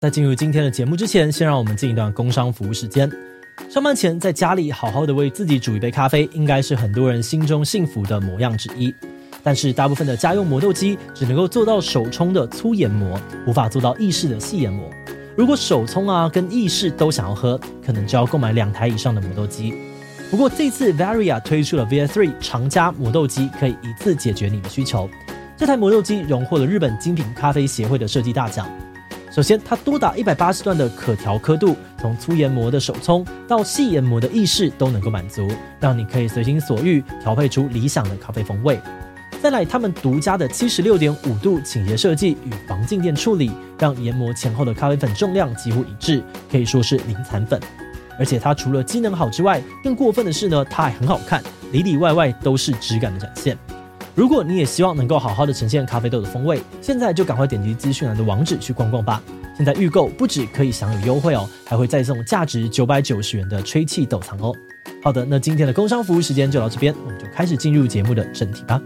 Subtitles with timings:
[0.00, 3.10] 在进入今天的节目之前，先让我们进一段工商服务时间。
[3.68, 8.94] 上班前在家里好好的为自己煮一杯咖啡，应该是很多人心中幸福的模样之一。
[9.42, 14.88] 但是大部分的家用磨豆机只能够做到手冲的粗研磨，无法做到意式的细研磨。
[15.36, 19.74] 如果手冲啊跟意式都想要喝，可能就要购买两台以上的磨豆机。
[20.30, 25.10] 不过这次 Varia 推出了 VS3 长加磨豆机，可以一次解决你的需求。
[25.56, 28.64] 这台磨豆机荣获了日本精品咖啡协会的设计大奖。
[29.38, 35.46] 首先，它多达一百八十段的可调刻度，从粗研磨的手冲到细研磨的意式都能够满足，
[35.78, 38.80] 让你可以随心所欲调配出理想的咖啡风味。
[39.40, 47.60] 再来，他们独家的七十六点五度倾斜设计与防静电处理，让研磨前后的咖啡粉重量几乎一致，可以说是零残粉。
[48.18, 53.56] 而且它除了机能好之外，更过分的是呢，它还很好看，里里外外都是质感的展现。
[54.18, 59.22] 如果你也希望能够好好的呈现咖啡豆的风味，现在就赶快点击资讯栏的网址去逛逛吧。
[59.56, 64.52] 现在预购不只可以享有优惠哦，还会再送价值九百九十元的吹气斗藏哦。
[65.04, 68.82] 好的，那今天的工商服务时间就到这边，我们就开始进入节目的正题吧。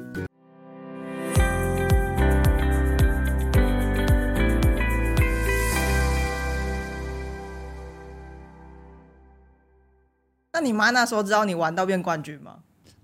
[10.53, 12.57] 那你妈那时候知道你玩到变冠军吗？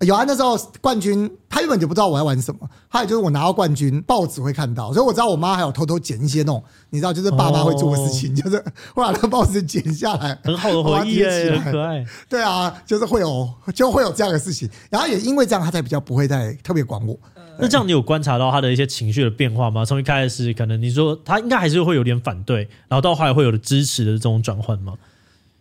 [0.07, 2.61] 有啊，那时候冠军，他原本就不知道我在玩什么。
[2.89, 8.59] 还有就是我拿到冠军，报纸会看到，所以我知道我妈还有偷偷剪一些那种，你知道，就是爸妈会做的事情，哦、就是
[8.95, 12.05] 会把那报纸剪下来， 很好的回忆，很可爱。
[12.31, 14.71] 对啊，就是会有，就会有这样的事情。
[14.89, 17.19] 然后也因为这样，他才比较不会再特别管我。
[17.61, 19.85] 那这样你有观察到他的一些情绪的变化吗？
[19.85, 24.95] 从一开始可能你说他应该还是会有点反对，然后到后来会有的支持的这种转换吗？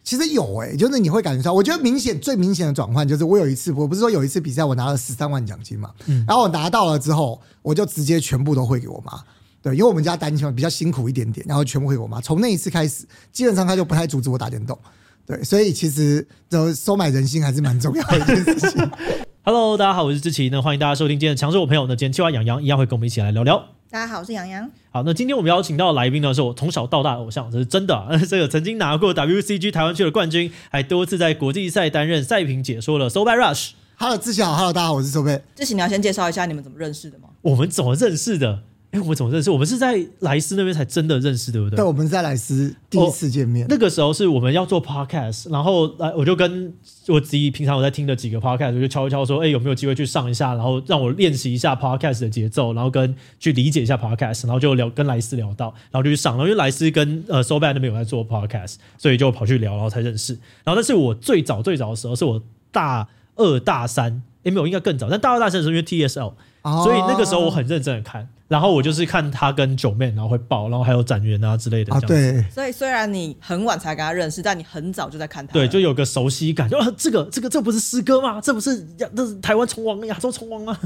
[0.08, 9.20] 其实有诶、欸，就是你会感觉到，我觉得明显最明显的转换就是我有一次，我不是说有一次比赛我拿了十三万奖金嘛，嗯，然后我拿到了之后，我就直接全部都汇给我妈，
[9.62, 12.22] 对，因为我们家单亲比较辛苦一点点，然后全部汇给我妈。
[12.22, 14.80] 从那一次开始，基本上他就不太阻止我打电动，
[15.26, 18.90] 对，所以其实就收买人心还是蛮重要的一件事情。
[19.44, 23.77] Hello，大家好，我是志奇，那欢迎大家收听今天的强势我朋友，那今天企划养羊一样会跟我们一起来聊聊。
[23.90, 24.70] 大家好，我是洋洋。
[24.92, 28.10] 好，那今天我们邀请到的来宾呢，是我从小到大的偶像，这是真的、啊。
[28.28, 33.72] 这个曾经拿过 WCG 台湾区的冠军，还多次在国际赛担任赛评解说的 SoBad Rush。
[33.96, 35.42] Hello，志祥好，Hello，大家好，我是 SoBad。
[35.56, 37.30] 志祥，你要先介绍一下你们怎么认识的吗？
[37.42, 38.60] 我们怎么认识的？
[38.98, 39.52] 哎，我们怎么认识？
[39.52, 41.76] 我们是在莱斯那边才真的认识，对不对？
[41.78, 43.64] 对，我们在莱斯第一次见面。
[43.66, 46.74] 哦，那个时候是我们要做 podcast，然后来我就跟
[47.08, 60.34] 我自己平常我在听的几个 podcast，我就敲一敲说，哎，有没有机会去上一下，然后让我练习一下 podcast 的节奏，然后跟去理解一下 podcast，然后就聊跟莱斯聊到，然后就去上了，因为莱斯跟呃 SoBad 那边有在做 podcast，所以就跑去聊，然后才认识。
[60.64, 62.42] 然后但是我最早最早的时候是我
[62.72, 66.34] 大二大三，哎，没有，应该更早，但大二大三的时候因为 TSL，
[66.64, 68.28] 哦，所以那个时候我很认真的看。
[68.48, 71.94] 然后我就是看他跟九妹，然后会爆，然后还有展元啊之类的。
[71.94, 72.42] 啊，对。
[72.50, 75.52] 所以虽然你很晚才跟他认识，但你很早就在看他。
[75.52, 78.40] 对，就有个熟悉感，就这个这个这不是师哥吗？
[78.40, 80.78] 这不是亚，这是台湾虫王、亚洲虫王吗？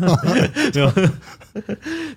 [0.74, 0.92] 没有。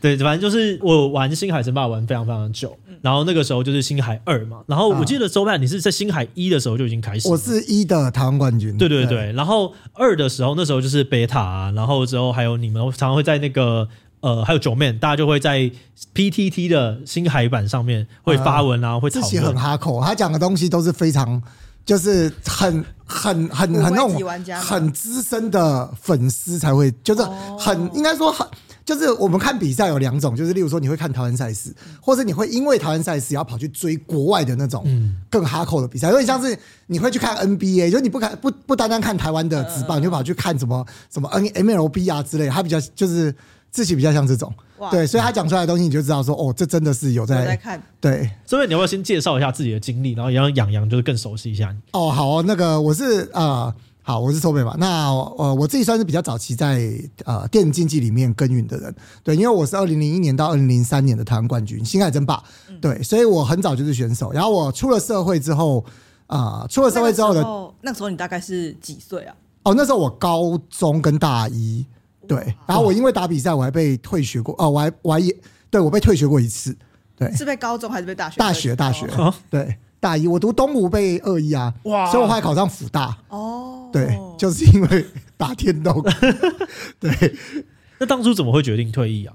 [0.00, 4.62] 对，反正就是我玩星海争霸玩非常非常久，然后那个时候就是星海二嘛。
[4.66, 7.28] 然后我记得 SoBad 你是在星海一的时候就已经开始。
[7.28, 8.78] 我是一的台湾冠军。
[8.78, 9.30] 对对对。
[9.32, 13.86] 然后二的时候，那时候就是 Beta 啊，然后之后还有你们常常会在那个。
[14.24, 15.70] 呃，还有九面，大家就会在
[16.14, 19.22] PTT 的新海版上面会发文啊，呃、会讨论。
[19.22, 21.42] 自己很哈口，他讲的东西都是非常，
[21.84, 24.18] 就是很很很很那种
[24.62, 27.20] 很资深的粉丝才会，就是
[27.58, 28.46] 很、哦、应该说很，
[28.82, 31.70] 就是我们看比赛有两种，就是例如说你会看台湾赛事，
[32.00, 34.86] 或者你会因为台湾赛事要跑去追国外的那种
[35.28, 43.34] 更哈口的比赛，有点像是你会去看 NBA，就是你不看不不单单看台湾的职棒，你就跑去看什么什么 N MLB 啊之类的，他比较就是。
[43.74, 44.54] 自己比较像这种，
[44.88, 47.82] 对，所以他讲出来的东西，你就知道说，哦，这真的是有在，有在看。
[48.00, 51.78] 对，所以你要不要先介绍一下自己的经历，然后也让养羊就是更熟悉一下你？
[51.90, 54.76] 哦，好哦，那个我是呃，好，我是 SoBad 嘛。
[54.78, 56.88] 那呃，我自己算是比较早期在
[57.24, 62.40] 呃电竞技里面耕耘的人，对，因为我是二零零一年到二零零三年的台湾冠军，星海争霸，
[62.80, 64.30] 对，所以我很早就是选手。
[64.30, 65.84] 然后我出了社会之后，
[66.28, 69.34] 啊、呃，出了社会之后的那个，那时候你大概是几岁啊？
[69.64, 71.84] 哦，那时候我高中跟大一。
[72.26, 75.34] 对，然后我因为打比赛，我还被退学过哦，我还我还也
[75.70, 76.76] 对我被退学过一次，
[77.16, 78.38] 对，是被高中还是被大学？
[78.38, 79.06] 大学大学，
[79.50, 85.06] 对，大一我读东吴被二一啊，哇，所以我后来考上辅大哦，对，就是因为
[85.36, 86.02] 打电动，
[87.00, 87.34] 对，
[87.98, 89.34] 那当初怎么会决定退役啊？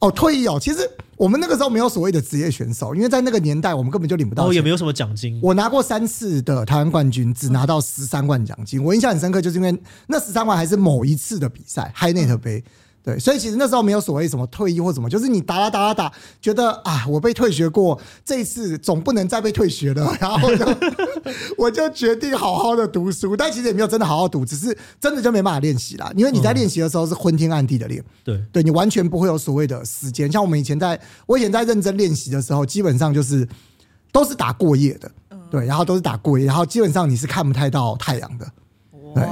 [0.00, 5.38] 哦，退役哦，其实我们那个时候没有所谓的职业选手，因为在那个年代我们根本就领不到钱，哦，也没有什么奖金。
[5.42, 8.82] 我拿过三次的台湾冠军，只拿到十三万奖金。
[8.82, 12.62] 我印象很深刻，就是因为那十三万还是某一次的比赛，HiNet 杯。
[13.08, 20.66] 对，所以其实那时候没有所谓什么退役或什么，就是你打打打打打，觉得啊，我被退学过，这一次总不能再被退学了，然后就
[21.56, 23.34] 我就决定好好的读书。
[23.34, 26.12] 但其实也没有真的好好读，只是真的就没办法练习啦。
[26.16, 30.30] 因为你在练习的时候是昏天暗地的练，对，对你完全不会有所谓的时间。
[30.30, 33.48] 像我们以前在，我以前在认真练习的时候，基本上就是
[34.12, 35.10] 都是打过夜的，
[35.50, 38.46] 对，然后都是打过夜，然后基本上你是看不太到太阳的，
[39.14, 39.24] 对。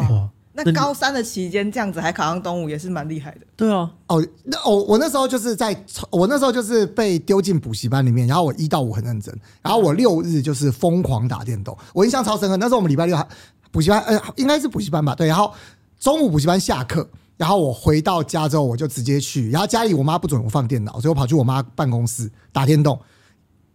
[0.56, 3.41] 那高三的期间这样子还考上东吴也是蛮厉害的。
[3.55, 12.56] 对啊，哦，那哦，我那时候就是在，我那时候就是被丢进补习班里面，然后我一到五很认真，然后我六日就是疯狂打电动，我印象超深刻。
[12.56, 13.26] 那时候我们礼拜六还
[13.70, 15.14] 补习班，呃，应该是补习班吧？
[15.14, 15.53] 对，然后
[16.00, 17.06] 中午补习班下课，
[17.37, 22.99] 然后我回到家之后我就直接去，然后家里我妈不准我放电脑，所以我跑去我妈办公室打电动，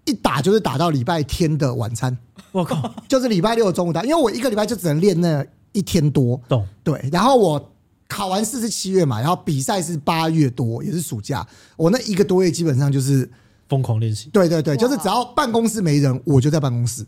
[0.06, 2.18] 一打就是打到礼拜天的晚餐。
[2.52, 5.46] 我靠，就是礼拜六的中午打，因为我一个礼拜就只能练那。
[5.72, 7.10] 一天多，懂对。
[7.12, 7.72] 然后我
[8.08, 11.48] 考完试是七月嘛，然后比赛是八月多，也是暑假。
[11.78, 13.30] 我那一个多月基本上就是
[13.70, 14.30] 疯狂练习。
[14.30, 17.06] 对对对，就是只要办公室没人，我就在办公室。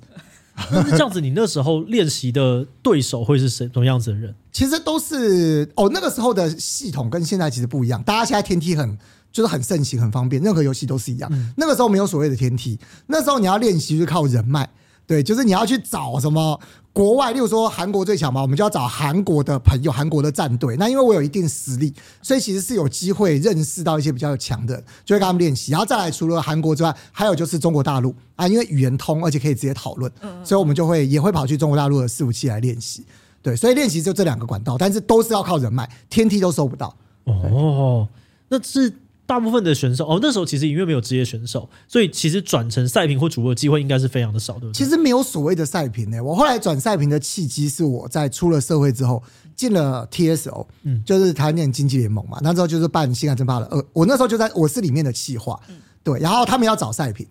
[0.71, 3.67] 那是这样子，你那时候练习的对手会是谁？
[3.73, 4.35] 什么样子的人？
[4.51, 8.01] 其实都是哦，那个时候的系统跟现在其实不一样。
[8.03, 8.97] 大家现在天梯很
[9.31, 11.53] 就是很盛行，很方便，任何游戏都是一样。
[11.57, 14.69] 那个时候没有所谓的天梯，那时候你要练习就是靠人脉。
[15.05, 16.59] 对，就是你要去找什么
[16.93, 20.77] 国外，例如说韩国最强嘛，我们就要找韩国的朋友、韩国的战队。
[20.77, 25.71] 那因为我有一定实力，所以其实是有机会认识到一些比较强的，就会跟他们练习。
[25.73, 30.09] 然后再来，除了韩国之外，还有就是中国大陆啊，因为语言通，而且可以直接讨论，
[30.43, 33.05] 所以我们就会也会跑去中国大陆的伺服器来练习。
[33.41, 36.95] 对，所以练习就这两个管道，但是都是要靠人脉，天梯都收不到。
[37.25, 38.07] 哦，
[38.47, 38.93] 那是。
[39.33, 44.73] 大部分的选手哦，那时候其实因为没有职业选手，所以其实转成赛评或主播的机会应该是非常的少，对不对？
[44.73, 46.23] 其实没有所谓的赛评呢。
[46.23, 49.23] 我后来转赛评的契机是我在出了社会之后
[49.55, 52.37] 进了 TSO，嗯，就是台湾电影竞技联盟嘛。
[52.43, 55.59] 那时候就是办《新海争霸》的呃，我那时候就在我是里面的企划，
[56.03, 56.19] 对。
[56.19, 57.25] 然后他们要找赛评，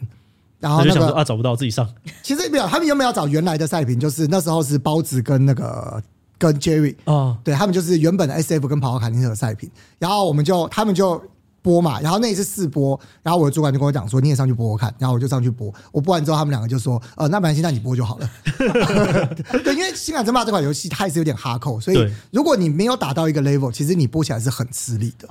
[0.58, 1.88] 然后那个就想说啊找不到自己上。
[2.24, 4.00] 其实没有，他们有没有找原来的赛评？
[4.00, 6.02] 就是那时候是包子跟那个
[6.36, 9.70] 跟 Jerry 啊，对他们就是原本的 SF 跟跑跑卡丁车的赛评。
[10.00, 11.22] 然后我们就他们就。
[11.62, 18.28] 播嘛，然后那一次试播，然后我的主管就跟我讲说，你也上去播播看，然后我就上去播，我播完之后，他们两个就说，呃，那没关系，那你播就好了。
[19.64, 25.28] 对，因为《星海争霸》这款游戏它也是有点哈扣，所以如果你没有打到一个 level，其实你播起来是很吃力的。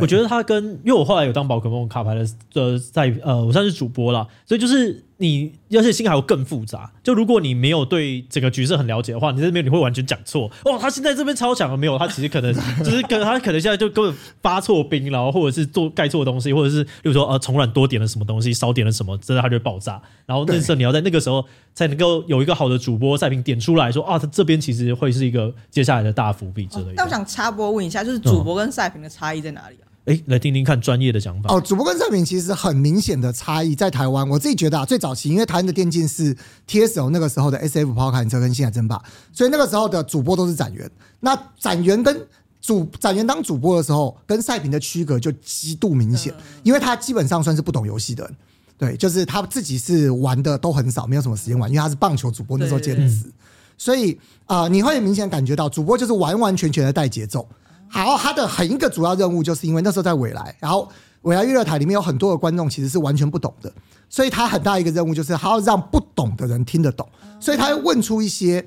[0.00, 5.04] 我觉得它跟，因为我后来有当宝可梦卡牌的呃，在呃，我算是主播啦，所以就是。
[5.20, 10.48] 你要是星海有更复杂，就如果你没有对整个局势很了解的话，你在这边你会完全讲错。
[10.64, 11.98] 哦，他现在这边超强了没有？
[11.98, 12.54] 他其实可能
[12.84, 20.00] 就是跟他可能现在就根本发错兵，然后或者是做盖错东西，或者是比如说呃虫卵多点了什么东西，少点了什么，真的他就会爆炸。
[20.24, 21.44] 然后那时候你要在那个时候
[21.74, 26.92] 才能够有一个好的主播赛评点出来说啊，他这边其实会是一个接下来的大伏笔之类的。
[26.94, 29.87] 那我想插播问一下，就是主播跟赛评的差异在哪里啊？
[30.08, 31.60] 哎，来听听看专业的讲法哦。
[31.60, 36.34] 主播跟赛评其实很明显的差异，在台湾，我自己觉得啊，最早期因为台湾的电竞是
[36.66, 38.98] TSO 那个时候的 SF 跑卡丁车跟星海争霸，
[39.34, 40.90] 所以那个时候的主播都是展员。
[41.20, 42.26] 那展员跟
[42.62, 46.32] 主展员当主播的时候，跟赛评的区隔就极度明显，
[46.62, 48.36] 因为他基本上算是不懂游戏的人，
[48.78, 53.30] 对，就是他自己是玩的都很少，没有什么时间玩，因为他是棒球主播那时候兼职，
[53.76, 57.46] 所以啊、呃，你会明显感觉到主播就是完完全全的带节奏。
[57.88, 60.88] 好，他的很一个主要任务，就是因为那时候在未来，然后
[61.22, 63.72] 未来娱乐台里面有很多的观众其实是完全不懂的，
[64.08, 67.08] 所以他很大一个任务就是他要让不懂的人听得懂，
[67.40, 68.64] 所以他会问出一些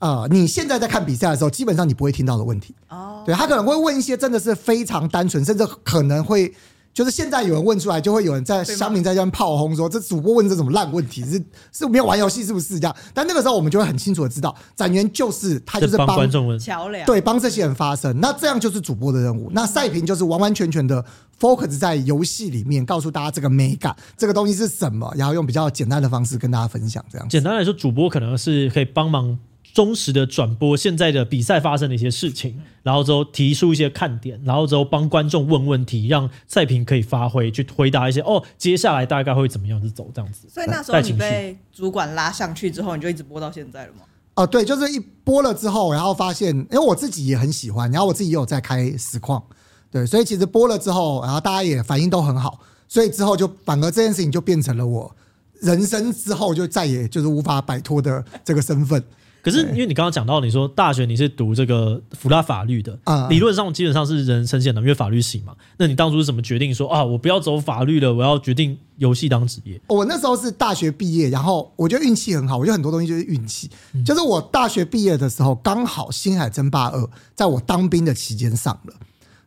[0.00, 2.74] 呃你现在在看比赛的时候基本上你不会听到的问题。
[2.88, 6.52] 哦，对，他可能会问一些真的是非常单纯，甚至可能会。
[6.94, 18.20] 就是现在有人问出来，就会有人在乡民在这边炮轰说：“这主播问这种烂问题，是 是没有玩游戏是不是这样？”但那个时候我们就会很清楚的知道，展员就是他就是帮观众桥梁，对，帮这些人发声。
[18.20, 19.50] 那这样就是主播的任务。
[19.52, 21.04] 那赛评就是完完全全的
[21.40, 27.04] focus 在游戏里面，告诉大家这个美感，这个东西是什么，然后用比较简单的方式跟大家分享。
[27.10, 29.36] 这样，简单来说，主播可能是可以帮忙。
[29.74, 40.46] 忠实的转播现在的比赛发生的一些事情，然后之后提出一些看点，然后之后帮观众问问题，让赛评可以发挥去回答一些哦，接下来大概会怎么样子走这样子。
[40.48, 44.02] 所以那时候你被主管拉上去之后，你就一直播到现在了吗？
[44.36, 49.42] 哦，对，就是一播了之后，然后发现，因为我自己也很喜欢，然后我自己也有在开实况，
[49.90, 55.16] 对，所以其实播了之后，然后大家也反应都很好，所以之后就反而这件事情就变成了我
[55.60, 59.02] 人生之后就再也就是无法摆脱的这个身份。
[59.44, 65.54] 可是，因为你刚刚讲到，你说大学你是读这个辅大法律的，啊，理论上基本上是人人称羡的，因为法律系嘛。
[65.76, 69.78] 那你当初是怎么决定说啊，我不要走法律了，我要决定游戏当职业？
[69.88, 73.70] 我那时候是大学毕业，然后我觉得运气很好，我觉得很多东西就是运气。
[74.02, 76.98] 就是我大学毕业的时候，刚好《星海争霸二》
[77.34, 78.94] 在我当兵的期间上了。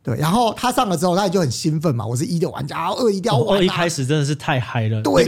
[0.08, 2.08] 对，然后他上了之后，他也就很兴奋嘛。
[2.08, 3.58] 我是一的玩家，然后二一定要玩。
[3.58, 5.26] 二一开始真的是太嗨了，对，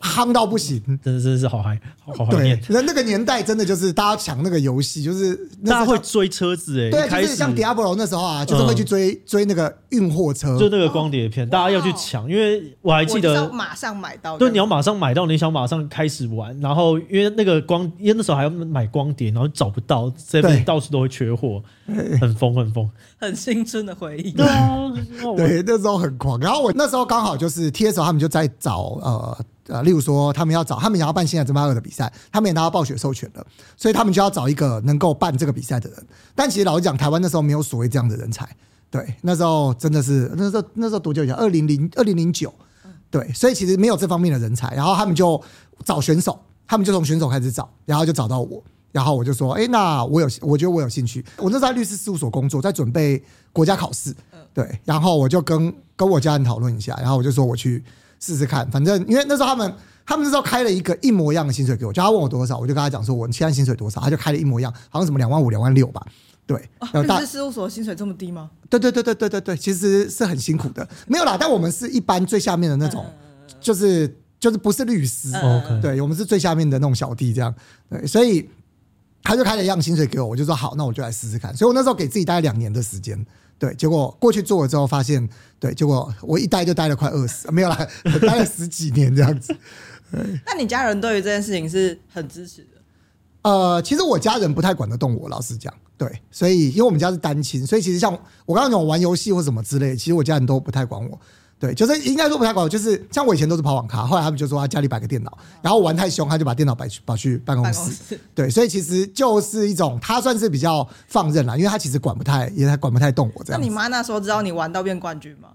[0.00, 2.58] 夯到不行，真的真的是好嗨，好怀念。
[2.70, 21.62] 那那个年代真的就是大家抢那个游戏，就是大家会追车子哎，对，就是像 Diablo 那时候啊，就是会去追追那个运货车，就那个光碟片，大家要去抢，因为我还记得马上买到，对，你要马上买到，你想马上开始玩，然后因为那个光，因为那时候还要买光碟，然后找不到，这边到处都会缺货，
[22.20, 24.32] 很疯很疯，很青春的回忆。
[24.32, 24.92] 对啊。
[25.36, 26.38] 对，那时候很狂。
[26.40, 29.38] 然后我那时候刚好就是 TSO 他们就在找呃
[29.68, 36.06] 呃，例如说他们要找，他们也要办《星海争霸二》的比赛，他们也拿到暴雪授权了，所以他们就要找一个能够办这个比赛的人。
[36.34, 38.48] 但其实老实讲，台湾那时候没有所谓这样的人才。
[38.90, 41.34] 对，那时候真的是那时候那时候多久以前？
[41.34, 42.52] 二零零二零零九。
[43.10, 44.74] 对，所以其实没有这方面的人才。
[44.74, 45.40] 然后他们就
[45.84, 48.62] 找选手，他们就从选手开始找，然后就找到我。
[48.96, 51.22] 然后我就说，哎，那我有，我觉得我有兴趣。
[51.36, 53.22] 我那时候在律师事务所工作，在准备
[53.52, 54.16] 国家考试。
[54.54, 57.84] 对，然后我就跟跟我家人讨论一下，然后我就说我去
[58.18, 58.66] 试试看。
[58.70, 59.74] 反正因为那时候他们，
[60.06, 66.00] 他们那时候开了一个一模一样的薪水给我，就他问我多少，我就跟他讲说我现在薪水多少，他就开了一模一样，好像什么两万五、两万六吧。
[66.46, 66.56] 对，
[66.94, 68.48] 律师事务所薪水这么低吗？
[68.70, 70.88] 对对对对对对对，其实是很辛苦的。
[71.06, 73.04] 没有啦，但我们是一般最下面的那种，
[73.60, 75.32] 就是就是不是律师，
[75.82, 77.54] 对，我们是最下面的那种小弟这样。
[77.90, 78.48] 对，所以。
[79.26, 81.54] 他就开了一样薪水给我，我就说好，那我就来试试看。
[81.56, 83.18] 所以我那时候给自己待两年的时间，
[83.58, 85.28] 对，结果过去做了之后发现，
[85.58, 87.76] 对，结果我一待就待了快二十，没有啦，
[88.22, 89.54] 待了十几年这样子。
[90.46, 92.68] 那你家人对于这件事情是很支持的？
[93.42, 101.20] 呃，其实我家人不太管得动我，老实讲，对，所以因为我们家是单亲，所以其实像我刚刚讲玩游戏或什么之类，其实我家人都不太管我。
[101.58, 108.18] 对，就是应该说不太管，就是像我以前都是跑网咖，后来他们就说他家里摆个电脑，然后玩太凶，他就把电脑摆去跑去办公室。
[108.34, 113.60] 对，所以其实就是一种他算是比较放任了，因为他其实管不太，也他管不太动我这样。
[113.60, 115.48] 那你妈那时候知道你玩到变冠军吗？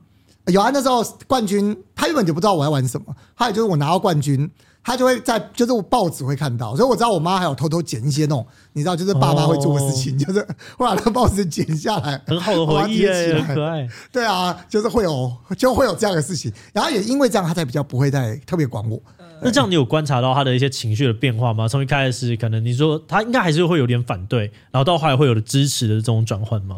[0.48, 4.50] 有啊，那时候冠军，他原本就不知道我要玩什么，还有就是我拿到冠军。
[4.84, 10.42] 他就会在，就是我报纸会看到，所以我知道我妈还有偷偷剪一些那种，你知道，就是爸爸会做的事情，就是
[10.78, 13.88] 会把那个报纸剪下来，很好的回忆，很可爱。
[14.12, 16.52] 对啊，就是会有，就会有这样的事情。
[16.74, 19.00] 然后也因为这样，他才比较不会再特别管我。
[19.44, 21.68] 那这样你有观察到他的一些情绪的变化吗？
[21.68, 26.78] 从一开始可能你说他应该还是会有点反对，然后到后来会有的支持的这种转换吗？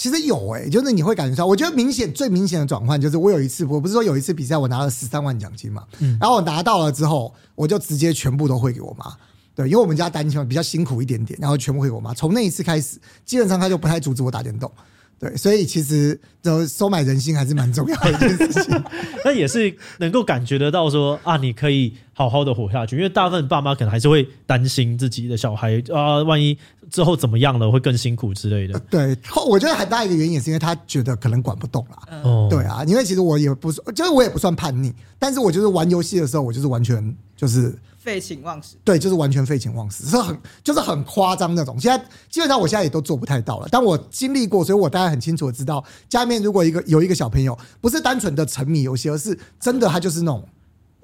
[0.00, 9.12] 其实有哎、欸，就是你会感觉到，我觉得明显最明显的转换就是我有一次，我不是说有一次比赛我拿了十三万奖金嘛，嗯、然后我拿到了之后，我就直接全部都汇给我妈，
[9.54, 12.14] 对，因为我们家单亲嘛，比较辛苦一点点，然后全部汇给我妈。
[12.14, 14.72] 从那一次开始，基本上他就不太阻止我打电动。
[15.20, 18.84] 对，所以其实就收买人心还是蛮重要的一件事情。
[19.22, 26.56] 那也是能够感觉得到说啊，你可以好好的活下去，因为大部分爸妈可能还是会担心自己的小孩啊，万一
[26.90, 28.80] 之后怎么样了，会更辛苦之类的。
[28.90, 29.14] 对，
[29.46, 32.22] 我觉得很大一个原因也是因为他觉得可能管不动了。
[32.24, 37.78] 嗯，对啊，因为其实我也不是，就是我也不算叛逆，但是我就是玩游戏的时候，我就是完全就是。
[38.02, 41.78] 废寝忘食，对，就是完全废寝忘食，是很就是很夸张那种。
[41.78, 50.42] 现在基本上我现在也都做不太到了，但我经历过，所以我大概很清楚的知道，家里面如果一个有一个小朋友，不是单纯的沉迷游戏，而是真的他就是那种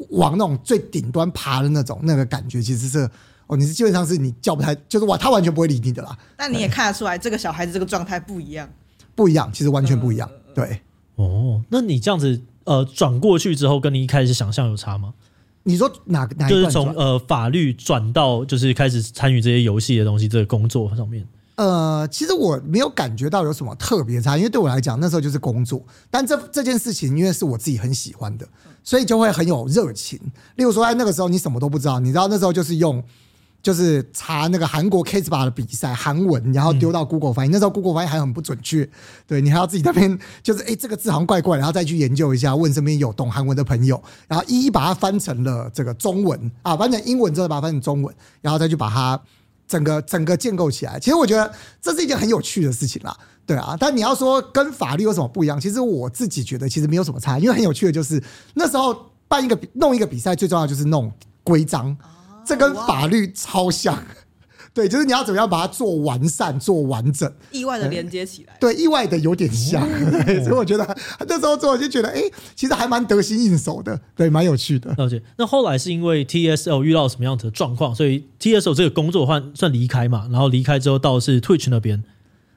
[0.09, 3.11] 往那种最顶端爬的那种那个感觉，其实是
[3.47, 6.17] 哦，你是基本上是你叫不太，就是哇，他完全不会理你的啦。
[6.35, 8.67] 但你也看得出来，这个小孩子这个状态不一样，
[9.15, 10.27] 不一样，其实完全不一样。
[10.55, 10.81] 对，
[11.17, 15.13] 哦，那你这样子呃转过去之后，跟你一开始想象有差吗？
[15.67, 16.35] 你说哪个？
[16.37, 21.27] 哪就是从呃法律转到就是开始参与这些游戏的东西，这个工作上面。
[21.57, 25.83] 呃，其实我没有感觉到有什么特别差，因为对我来讲那时候就是工作。
[26.09, 28.47] 但这这件事情，因为是我自己很喜欢的，
[28.85, 30.19] 所以就会很有热情。
[30.55, 33.03] 例如说，在那个时候你什么都不知道，你知道那时候就是用。
[33.67, 37.51] 就是查那个韩国 K 把的比赛韩文，然后丢到 Google 翻译。
[37.51, 38.89] 那时候 Google 翻译还很不准确，
[39.27, 49.21] 对，你还要自己那边就是哎、欸，这个字好像怪怪，然后再去研究一下，问身边有懂韩文的朋友，然后一一把它翻成了这个中文啊，翻成英文之后把它翻成中文，然后再去把它
[49.67, 51.01] 整个整个建构起来。
[51.01, 53.77] 其实我觉得这是一件很有趣的事情啦，对啊。
[53.81, 58.23] 但你要说跟法律有什么不一样，其实我自己觉得其实没有什么差，因为很有趣的就是
[58.55, 58.97] 那时候
[59.27, 61.97] 办一个弄一个比赛，最重要就是弄规章。
[62.47, 64.03] 这跟法律超像，
[64.73, 69.87] 对，就是你要怎么样把它做完善、做完整，意外的连接起来，对，意外的有点像，
[70.45, 72.23] 所以我觉得那时候做我就觉得，哎，
[72.55, 74.95] 其实还蛮得心应手的，对，蛮有趣的。
[74.99, 75.23] 了解。
[75.39, 80.29] 那后来是因为 TSL 遇到什么样的状况，所以 TSL 这个工作换算离开嘛？
[80.31, 82.05] 然后离开之后到是 Twitch 那边。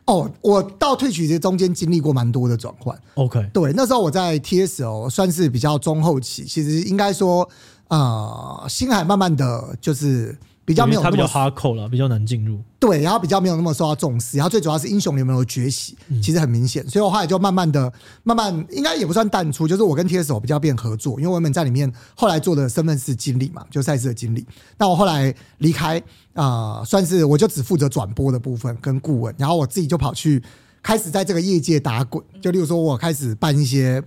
[0.05, 3.00] 哦，我到 Twitch 这中间经历过蛮多的转换。
[3.13, 7.50] OK，对，那时候我在 TSL 算是比较中后期，其实应该说。
[7.89, 12.60] 啊、呃，星海慢慢的就是比较没有那么它比较 hardcore 了，比较难进入。
[12.79, 17.91] 对，然后比较没有那么受到重视，然后最主要是英雄联盟的崛起，其实很明显，所以我后来就慢慢的、
[18.24, 24.46] 慢慢应该也不算淡出，就是我跟 TSO 比较变合作，因为我们在里面后来做的身份是经理嘛，就赛事的经理。
[24.77, 26.00] 那我后来离开
[26.36, 30.41] 啊、呃，算是我就只负责转播的部分跟顾问，然后我自己就跑去
[30.84, 34.01] 开始在这个业界打滚，就例如说我开始办一些，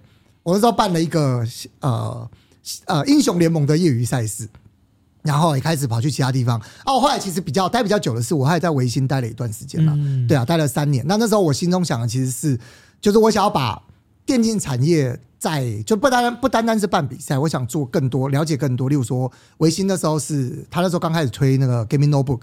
[0.44, 1.44] 我那时候办了一个
[1.80, 2.30] 呃
[2.86, 4.48] 呃英雄联盟的业余赛事。
[5.22, 6.60] 然后也开始跑去其他地方。
[6.84, 9.92] 哦，我后来其实比较待比较久的是，我还在维新待了一段时间了。
[9.94, 11.06] 嗯、对啊，待了三年。
[11.06, 12.58] 那那时候我心中想的其实是，
[13.00, 13.80] 就是我想要把
[14.26, 18.88] 电竞产业在就不单不单单是办比赛，我想做更多，了解更多。
[18.88, 22.40] 例如说，维新那时候是他那时候刚开始推那个 Gaming Notebook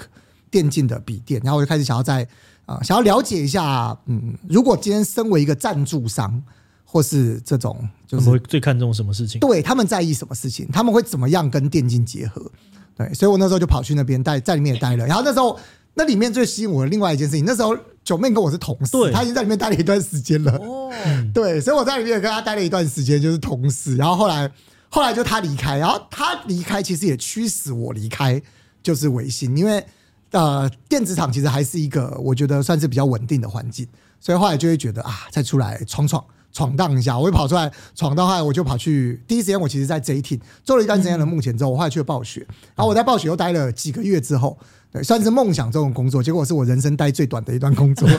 [0.50, 2.24] 电竞的笔电，然后我就开始想要在
[2.66, 6.42] 啊、呃、想要了解一下，嗯，如果今天身为一个赞助商。
[6.92, 9.40] 或是这种，就是他们会最看重什么事情？
[9.40, 10.68] 对，他们在意什么事情？
[10.74, 12.52] 他们会怎么样跟电竞结合？
[12.98, 15.06] 对，所以我那时候就跑去那边待，在里面也待了。
[15.06, 15.60] 然后那时候，
[15.94, 20.52] 那里面最吸引我的另外一件事情，那时候九妹跟我是同事，对他已经在里面待了一段时间了。
[20.58, 20.92] 哦，
[21.32, 23.96] 对，所以我在里面跟她待了一段时间，就是同事。
[23.96, 24.52] 然后后来，
[24.90, 28.42] 后来就她离开，然后她离开，其实也驱使我离开，
[28.82, 29.86] 就是微信，因为
[30.32, 33.88] 呃，电子厂其实还是一个我觉得算是比较稳定的环境，
[34.20, 36.24] 所以后来就会觉得啊，再出来闯闯。
[36.52, 39.22] 闯荡一下，我会跑出来闯荡，后来我就跑去。
[39.28, 42.46] 第一时间，我其实，在 J Team 做了一段时间的幕前之后，我后来去了暴雪。
[42.76, 44.58] 然后我在暴雪又待了几个月之后，
[44.92, 46.22] 对，算是梦想这种工作。
[46.22, 48.10] 结果是我人生待最短的一段工作。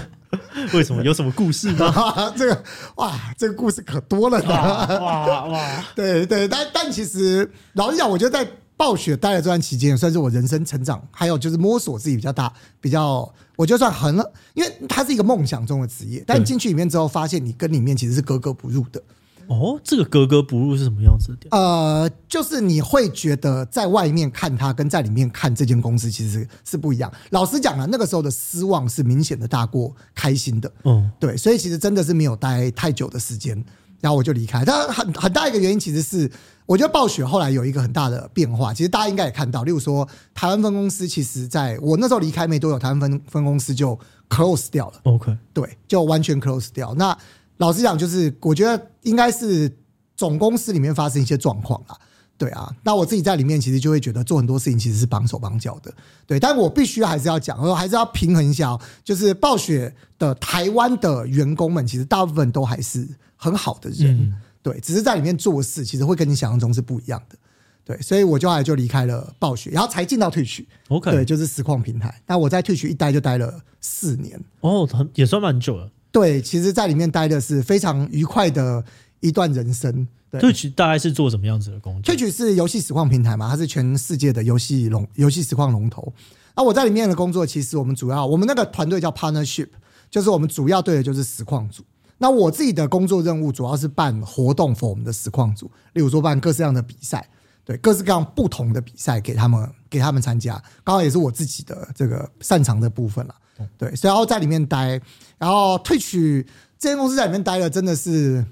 [0.73, 1.03] 为什么？
[1.03, 2.33] 有什么故事吗？
[2.37, 2.63] 这个
[2.97, 4.49] 哇，这个故事可多了呢。
[4.49, 8.51] 哇哇， 对对，但但其实老实讲，我觉得在。
[8.81, 14.17] 暴雪待的这段期间，也算是我人生成长，还有就是摸索自己比较大，比较我觉得算很，
[14.55, 19.03] 因为它是一个梦想中的职业，但进去里面之后，发现你跟里面其实是格格不入的。
[19.49, 21.49] 哦，这个格格不入是什么样子的？
[21.51, 27.13] 呃，就是你会觉得在外面看它，跟在里面看这间公司其实是不一样。
[27.33, 30.73] 老实讲啊，那个时候的失望是明显的大过开心的。
[30.85, 33.63] 嗯，对，所以其实真的是没有待太久的时间。
[34.01, 36.31] 然后我就离开，但很很大一个原因其实是，
[36.71, 45.01] 我觉得暴雪后来有一个很大的变化，其实大家应该也看到，例如说台湾分公司，其实在我那时候离开没多久，台湾分分公司就 close 掉了。
[45.03, 46.94] OK，对，就完全 close 掉。
[46.94, 47.18] 那
[47.57, 49.68] 老实讲，就是我觉得应该是
[50.16, 51.99] 总公司里面发生一些状况啦。
[52.38, 55.92] 对啊，那我自己在里面其实就会觉得做很多事情其实是绑手绑脚的。
[56.25, 63.09] 对，但我必须还是要讲，我还是要平衡一下，就是暴雪的台湾的员工们，其实大部分都还是。
[63.42, 67.37] 很好的人，嗯、对，只是在里面做事，其实会跟你想象中是不一样的，
[67.85, 72.20] 对，所以我就后来就离开了暴雪，然后才进到 Twitch，OK，对，就是实况平台。
[72.27, 75.90] 那我在 Twitch 一待就待了四年，哦，也算蛮久了。
[76.12, 78.85] 对，其实在里面待的是非常愉快的
[79.20, 80.07] 一段人生。
[80.31, 86.12] 对，Twitch 大概是做什么样子的工作？Twitch 是游戏实况平台嘛，它是全世界的游戏龙游戏实况龙头。
[86.55, 89.68] 那我在里面的工作，其实我们主要我们那个团队叫 Partnership，
[90.11, 91.83] 就是我们主要对的就是实况组。
[92.22, 97.26] 那我自己的工作任务主要是办活动 for 我们的实况组，例如说办各式各样的比赛，
[97.64, 103.35] 对，各式各样不同的比赛给他们给他们参加，刚好也是我自己的这个擅长的部分了，
[103.78, 105.00] 对，所以然后在里面待，
[105.38, 106.44] 然后 Twitch
[106.78, 108.44] 这间公司在里面待了，真的是，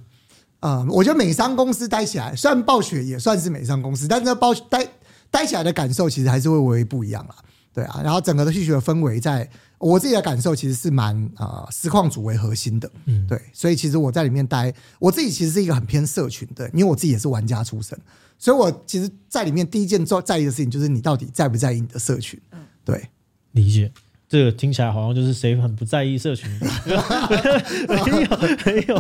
[0.61, 4.88] 呃，我觉得美商公司待起来，虽然暴雪也算是美商公司，但是暴待
[5.31, 7.35] 待起来的感受其实还是会微微不一样了，
[7.79, 9.49] 对啊，然后整个的 Twitch 的氛围在。
[9.81, 17.97] 我自己的感受其实是蛮啊、呃，实况组为核心的，嗯，对，所以其实我在里面待，我自己其实是一个很偏社群的，因为我自己也是玩家出身，
[18.41, 23.09] 所以我其实在里面第一件做在意的事情就是你到底在不在意你的社群，嗯，对，
[23.53, 23.93] 理解，
[24.29, 26.51] 这个听起来好像就是谁很不在意社群，
[26.87, 26.93] 没
[28.29, 28.37] 有
[28.67, 28.97] 没有，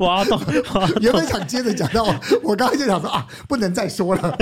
[0.00, 0.40] 挖洞，
[1.00, 2.04] 原本想接着讲到，
[2.42, 4.36] 我刚才就想说啊，不能再说了。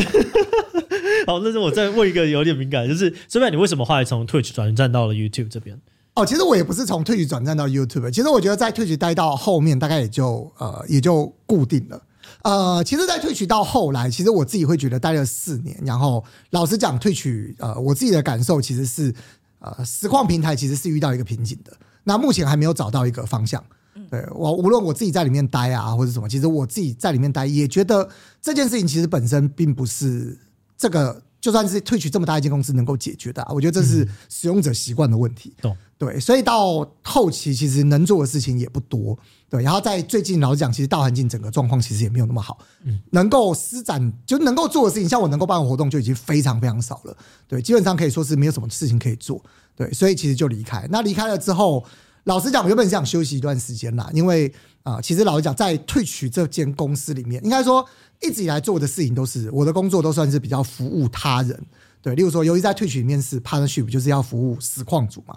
[1.26, 5.79] 好， 那是我再问一个有点敏感，就是这边你为什么后来从 Twitch 转战到了 YouTube 这边？
[6.14, 12.03] 哦，其实我也不是从 Twitch 转战到 YouTube，其实我觉得在 Twitch 待到后面，大概也就呃也就固定了。
[12.42, 19.14] 呃，其实，在 Twitch 到后来，其实我自己会觉得待了四年，然后老实讲，Twitch 呃，我自己的感受其实是
[19.61, 21.73] 呃，实况平台其实是遇到一个瓶颈的，
[22.05, 23.62] 那目前还没有找到一个方向。
[24.11, 28.09] 对，我无论我自己在里面待啊，或者什么，其实我自己在里面待也觉得
[28.42, 30.38] 这件事情其实本身并不是。
[30.81, 35.55] 这个就算是 Twitch 这么大一间公司能够解决的，我觉得这是使用者习惯的问题。
[35.62, 39.18] 嗯、对，所以到后期其实能做的事情也不多。
[39.48, 42.59] 对，然后在最近老实讲，其实大环境整个状况其实也没有那么好。
[42.85, 47.16] 嗯，能够施展就能够做的事情，像我能够办的活动就已经非常非常少了。
[47.48, 49.42] 对，基本上可以说是没有什么事情可以做。
[49.74, 50.87] 对，所以其实就离开。
[50.90, 51.85] 那离开了之后，
[52.30, 54.52] 老实讲，我原本是想休息一段时间啦，因为
[54.84, 57.84] 啊、其实老实讲，在退取这间公司里面，应该说。
[58.22, 61.58] 一直以来做的事情都是我的工作，都算是比较服务他人。
[62.02, 65.34] 对，例如说，由于在退取里面是 partnership，就是要服务实况组嘛，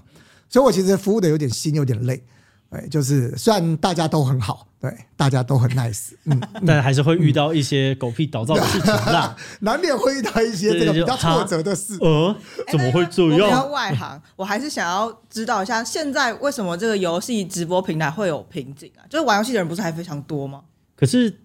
[0.50, 2.22] 所以我其实服务的有点心，有点累。
[2.74, 11.98] 对，就是虽然大家都很好，对，大家都很 nice，嗯， 但还是会遇到一些狗屁倒灶的事情啦， 难免会遇到一些这个比较挫折的事。
[12.02, 12.36] 呃，
[12.72, 13.40] 怎么会这样？
[13.40, 19.06] 比较外行，我还是想要知道一下，现在为什么这个游戏直播平台会有瓶颈啊？
[19.08, 20.62] 就是玩游戏的人不是还非常多吗？
[20.96, 21.40] 可是。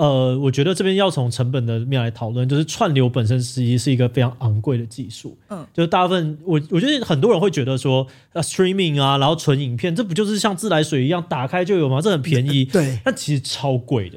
[0.00, 5.36] 呃，我觉得这边要从成本的面来讨论，就是串流本身实际是一个非常昂贵的技术。
[5.50, 12.00] 嗯，就是大部分我我觉得很多人会觉得说，啊，streaming 啊，然后纯影片，这不就是像自来水一样打开就有吗？
[12.00, 12.64] 这很便宜。
[12.64, 14.16] 对，但其实超贵的，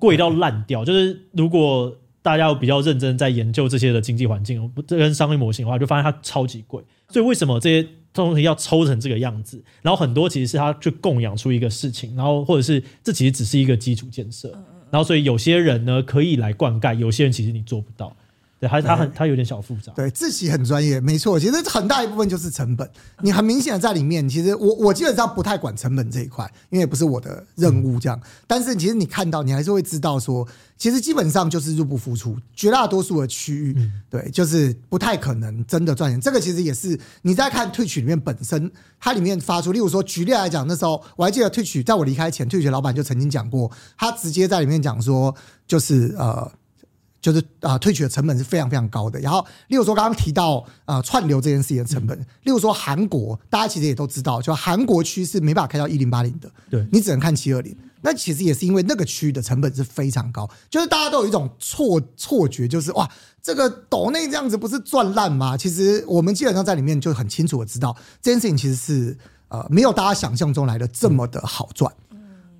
[0.00, 0.84] 贵到烂掉。
[0.84, 6.82] 就是如果大家有比较认真在研究这些的经济环境，这跟商业模型的话，就发现它超级贵。
[7.10, 9.62] 所以为什么这些东西要抽成这个样子？
[9.82, 14.52] 然后很多其实是它去供养出一个事情，然后或者是这其实只是一个基础建设。
[14.92, 18.14] 然后，所以有些人呢可以来灌溉，有些人其实你做不到。
[18.62, 19.92] 对，他他很他有点小复杂。
[19.92, 21.36] 对，自己很专业，没错。
[21.36, 22.88] 其实很大一部分就是成本。
[23.20, 28.20] 你很明显的在里面，其实我我基本上不太管成本这一块，因为也不是我的任务这样。
[28.46, 30.46] 但是其实你看到，你还是会知道说，
[30.78, 36.20] 其实基本上就是入不敷出，绝大多数的区域，对，就是不太可能真的赚钱。
[36.20, 38.70] 这个其实也是你在看 Twitch 里面本身，
[39.00, 45.34] 它里面发出，例如说举例来讲，那时候我还记得 Twitch 在我离开前，Twitch 老板就曾经讲过，他直接在里面讲说，
[45.66, 46.48] 就是呃。
[47.22, 49.20] 就是啊，退取的成本是非常非常高的。
[49.20, 57.74] 然后，例如说刚刚提到啊、呃，串流这件事情的成本，例如说韩国，大家其实也都知道，就韩国区是没办法开到一零八零的，对，你只能看七二零。
[58.04, 63.08] 那其实也是因为那个区的成本是非常高，就是大家都有一种错错觉，就是哇，
[63.40, 65.56] 这个抖内这样子不是赚烂吗？
[65.56, 71.94] 其实我们基本上在里面就很清楚的知道，这件事情其实是呃没有大家想象中来的这么的好赚。
[72.10, 72.18] 嗯，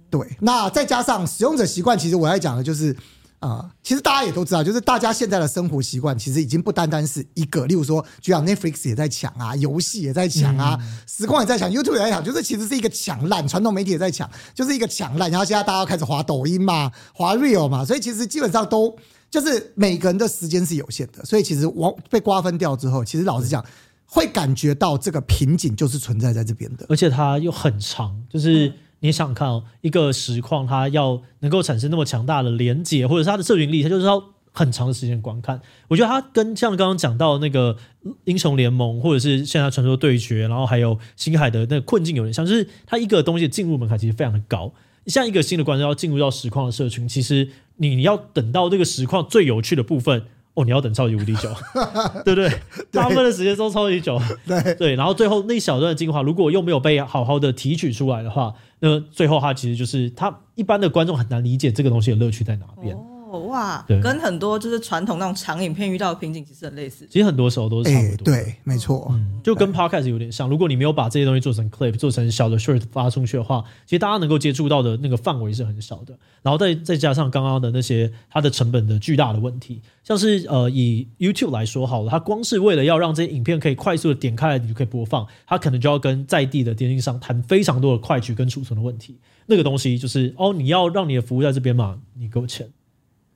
[0.08, 0.36] 对。
[0.38, 2.96] 那再加上使用者习惯，其实我要讲的就是。
[3.42, 7.66] 啊、呃，其实大家也都知道，就是大家现在的生活习惯，其实已经不单单是一个。
[7.66, 15.28] 例如说，就像 Netflix 也在抢啊，游戏也在抢啊，嗯、实况也在抢，YouTube 也在抢，就是其实是一个抢烂，传统媒体也在抢，就是一个抢烂。
[15.28, 18.96] 然后现在大家要开始滑抖音嘛，滑 Real 嘛，所以其实基本上都
[19.28, 23.64] 就是每个人的时间是有限的，所以其实往被瓜分掉之后，其实老实讲，
[24.06, 28.68] 会感觉到这个瓶颈就是存在在这边的，而且它又很长，就是。
[28.68, 35.60] 嗯你想想看哦，一个实况它要能够产生那么强大的连接，或者是它的社群力，它就是要很长的时间观看。
[35.88, 37.76] 我觉得它跟像刚刚讲到那个
[38.24, 44.72] 英雄联盟，或者是现在传说对决，然后还有星海的那个困境有点像，就是它一个东西进入门槛其实非常的高。
[45.06, 50.26] 像一个新的观众要进入到实况的社群，其实你要等到这个实况最有趣的部分。
[50.54, 51.50] 哦，你要等超级无敌久，
[52.24, 52.50] 对不对？
[52.90, 54.94] 大部分的时间都超级久，对对。
[54.94, 62.94] 然后最后那一小段的精华，如果又没有被好好的提取出来的话，那最后它其实就是它一般的观众很难理解这个东西的乐趣在哪边。
[62.94, 63.04] 哦
[63.40, 67.06] 哇，对跟很多就是传统那种长影片遇到的瓶颈其实很类似。
[67.10, 70.48] 其实很多时候都是差不多，欸、对，没错，嗯，就跟 Podcast 有点像。
[70.48, 76.16] 如果你没有把这些东西做成 clip，做成小的 short 发出去的话，其实大家能够接触到的那个范围是很小的。
[76.42, 89.16] 然后再再加上刚刚的那些它的成本的巨大的问题，像是呃以 YouTube 来说好了，它光是为了要让这些影片可以快速的点开来，你就可以播放，它可能就要跟在地的电信商谈非常多的快取跟储存的问题。
[89.46, 92.68] 那个东西就是哦，你要让你的服务在这边嘛，你给我钱。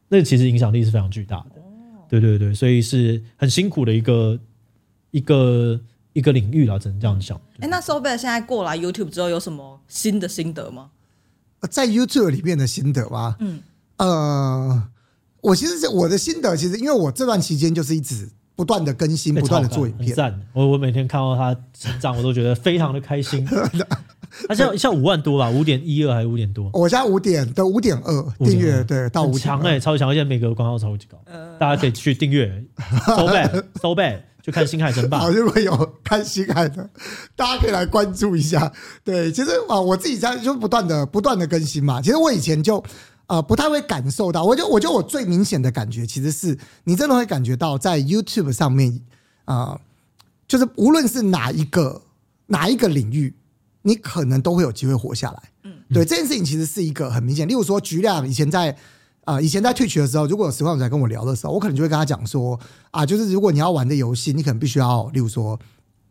[0.09, 1.62] 那其实影响力是非常巨大的，
[2.09, 4.38] 对对对，所以是很辛苦的一个
[5.11, 5.81] 一个
[6.12, 7.40] 一个领域啦，只能这样讲。
[7.59, 10.90] 哎，那 Sober 现在过来 YouTube 之后有什么新的心得吗？
[11.71, 13.37] 在 YouTube 里面的心得吗？
[13.40, 13.61] 嗯，
[13.97, 14.88] 呃，
[15.40, 20.40] 我其实我的心得，其实因为我这段期间就是一直不断的更新，不断的做影片，赞。
[20.53, 23.45] 我我每天看到他成长，我都觉得非常的开心。
[24.49, 26.71] 他现在像五万多吧，五点一二还是五点多？
[26.73, 30.15] 我现在五点的五点二订阅，对，到五强哎，超强！
[30.15, 31.19] 现在每个广告超级高，
[31.59, 32.65] 大家可以去订阅。
[33.07, 35.19] So bad，so bad，就看星海争霸。
[35.19, 36.89] 好，如果有看星海的，
[37.35, 38.73] 大家可以来关注一下。
[39.03, 42.01] 对，其实啊，我自己在就不断的不断的更新嘛。
[42.01, 42.83] 其实我以前就
[43.27, 49.01] 呃不太会感受到，我就我觉得我最明显的感觉，其实是你真的会感觉到在 YouTube 上面
[49.45, 49.81] 啊、呃，
[50.47, 52.03] 就是无论是哪一个
[52.47, 53.35] 哪一个领域。
[53.87, 57.46] 你可能都会有机会活下来，嗯，对，这件事情其实是一个很明显。
[57.46, 58.72] 例如说，菊亮以前在
[59.22, 62.59] 啊、呃，以前在 Twitch 的时候，如果有实况主来跟我聊的时候，我可能就会跟他讲说
[62.90, 65.57] 啊，就是如果你要玩的游戏，你可能必须要，例如说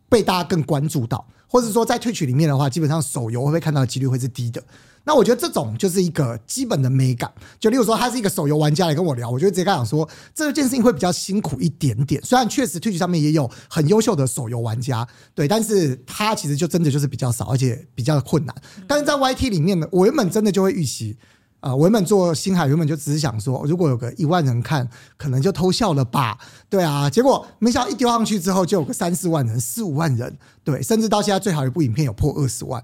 [0.07, 4.63] 被大家更关注到，或者说在 Twitch 里面的话，基本上手游会被看到的几率会是低的。
[5.05, 12.21] 那我觉得这种就是一个基本的美感，就例如说他是一个手游玩家来跟我聊，我就直接跟他讲说，这件事情会比较辛苦一点点。
[12.23, 18.55] 虽然确实 Twitch 上面也有很优秀的手游玩家，对，但是他其实就真的就是比较少，而且比较困难。
[18.87, 21.15] 但是在 YT 里面呢，我原本真的就会预期，
[21.59, 26.37] 呃，我原本做星海原本就只是想说，如果有个一万人看，可能就偷笑了吧？
[26.67, 32.83] 对啊，结果没想到一丢上去之后，就有个三四万人、四五万人，对，甚至到现在最好一部影片有破二十万，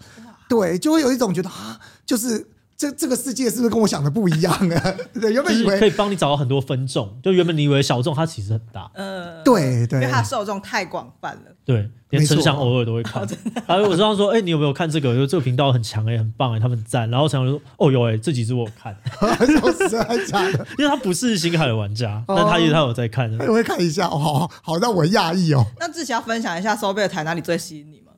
[0.52, 2.48] 对，就会有一种觉得啊，就是。
[2.82, 4.96] 这这个世界是不是跟我想的不一样啊？
[5.14, 8.90] 对，原本以为可以帮你找到很多分众，就原本你以为小众，它其实很大。
[8.96, 11.42] 呃，对对，因为它受众太广泛了。
[11.64, 13.22] 对，连陈翔偶尔都会看。
[13.68, 15.14] 然后我知道说，哎，你有没有看这个？
[15.14, 17.08] 就这个频道很强哎，很棒哎，他们赞。
[17.12, 18.98] 然后陈翔就说，哦有哎，这几支我有看。
[19.78, 20.66] 实在假的？
[20.80, 23.32] 因为他不是星海的玩家，但他也他有在看。
[23.42, 25.64] 我会看一下，哦，好，好让我讶异哦。
[25.80, 28.14] 那志祺要分享一下 SoBad 台哪里最吸引你吗？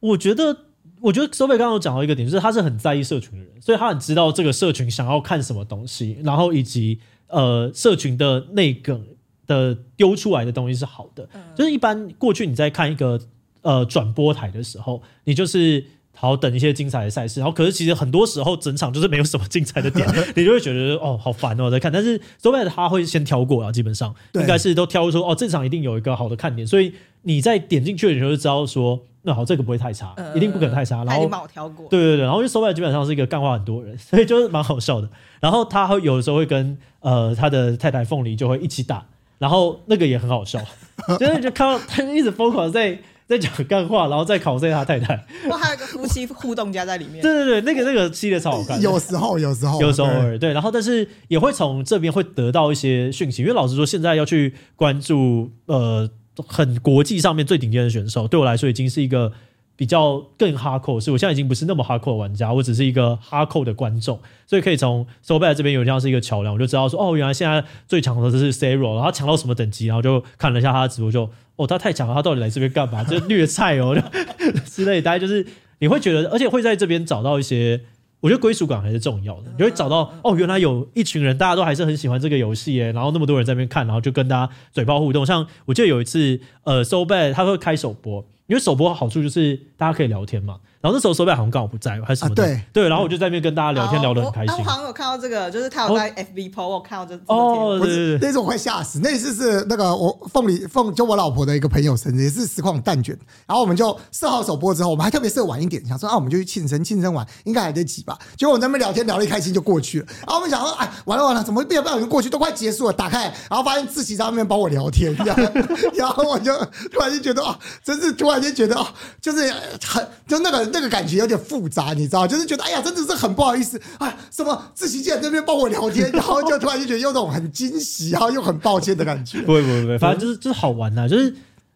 [0.00, 0.58] 我觉得。
[1.04, 8.98] 我觉得 SoBad 刚刚有讲到一个点，就是他是很在意社群的人，所以他很知道这个社群想要看什么东西，然后以及呃社群的那个
[9.46, 11.28] 的丢出来的东西是好的。
[11.54, 13.20] 就是一般过去你在看一个
[13.60, 15.84] 呃转播台的时候，你就是
[16.24, 21.92] 好等一些精彩的赛事，然后可是其实很多时候整场就是没有什么精彩的点， 你就会觉得哦好烦哦在看。
[21.92, 29.00] 但是 SoBad 他会先挑过啊，基本上应该是都挑出哦这场一定有一个好的看点，所以你在点进去的时候就知道说。
[29.26, 31.02] 那好，这个不会太差，呃、一定不可能太差。
[31.02, 35.08] 然后帮我挑过，对对对，然后因为 SoBad 基本上是一个干话很多人， 所以就是蛮好笑的。
[35.40, 39.06] 然后他会有的时候会跟呃他的太太凤梨就会一起打，
[39.38, 40.60] 然后那个也很好笑，
[41.18, 45.14] 就是就看到他一直疯狂在在讲干话，然后再考 C 他太太。
[45.48, 47.20] 哇，还有个夫妻互动家在里面。
[47.22, 48.80] 对对对，那个那个系列超好看。
[48.80, 56.08] 有时候有时候有时候对，对，然后但是也会从这边会得到一些讯息，因为老实说，现在要去关注呃
[56.46, 59.32] 很国际上面最顶尖的选手，对我来说已经是一个。
[59.76, 73.02] 比较更哈扣，是我现在已经不是那么哈扣的玩家，我只是一个哈扣的观众，所以可以从 SoBad 这边有点像是一个桥梁，我就知道说，哦，原来现在最强的就是 Zero，然后他强到什么等级，然后就看了一下他的直播就，就哦，他太强了，他到底来这边干嘛？
[73.04, 73.94] 就虐菜哦，
[74.66, 75.46] 之类，大家就是
[75.78, 77.80] 你会觉得，而且会在这边找到一些，
[78.20, 88.26] 我觉得归属感还是重要的，你会找到哦，原来有一群人，大家都还是很喜欢这个游戏耶，然后那么多人在那边看，然后就跟大家嘴炮互动，像我记得有一次，呃，SoBad 他会开首播。
[88.46, 90.58] 因为首播好处就是大家可以聊天嘛。
[90.84, 92.36] 然后那时候 SoBad 好像刚好不在，还是什么、啊？
[92.36, 94.54] 对对，然后我就在那边跟大家聊天，聊得很开心。
[94.58, 99.00] 我好像有看到这个，就是他有在 FB po，我看到这哦，对对对，那种会吓死。
[99.00, 103.18] 那次是那个我凤梨凤，就我老婆的一个朋友生日，也是实况蛋卷。
[103.46, 108.18] 然后我们就设好首播之后，我们还特别设晚一点，想说啊，我们就去庆生，庆生完应该还得及吧。
[108.36, 110.06] 结果我在那边聊天聊得一开心就过去了。
[110.18, 112.28] 然后我们想说，哎，完了完了，怎么会变不小心过去？
[112.28, 115.42] 都快结束了，打开，然后发现自己在那边帮我聊天，然后
[115.96, 116.54] 然后我就
[116.92, 118.92] 突然就觉得啊，真是突然间觉得啊，
[119.22, 119.50] 就是
[119.82, 121.40] 很就那个那个感觉有点。
[121.44, 129.42] 复杂，你知道，就是觉得哎呀，真的是很不好意思啊，什么自习竟然在那边帮我聊天，然后就突然就觉得有种很惊喜，然后又很抱歉的感觉。
[129.44, 131.34] 不会不会不会，反正就是就是好玩呐、啊，就是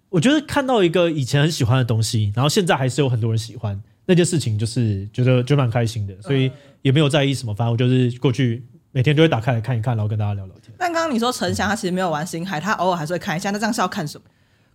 [0.09, 10.73] 我觉得看到一个以前很喜欢的东西，然后现在还是有很多人喜欢那件事情，就是觉得就蛮开心的，所以也没有在意什么，反正我就是过去每天就会打开来看一看，然后跟大家聊聊天。
[10.79, 14.25] 但刚刚你说陈翔他其实没有玩星海，他偶尔还是会看一下，那这样是要看什么？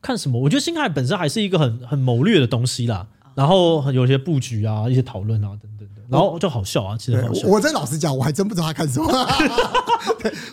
[0.02, 0.40] 看什么？
[0.40, 3.08] 我觉得星海本身还是一个很很谋略的东西啦。
[3.36, 7.48] 然后有些布局啊，一些讨论啊，等等的，然后就好笑啊，其实好笑。
[7.48, 9.08] 我真老实讲，我还真不知道他看什么。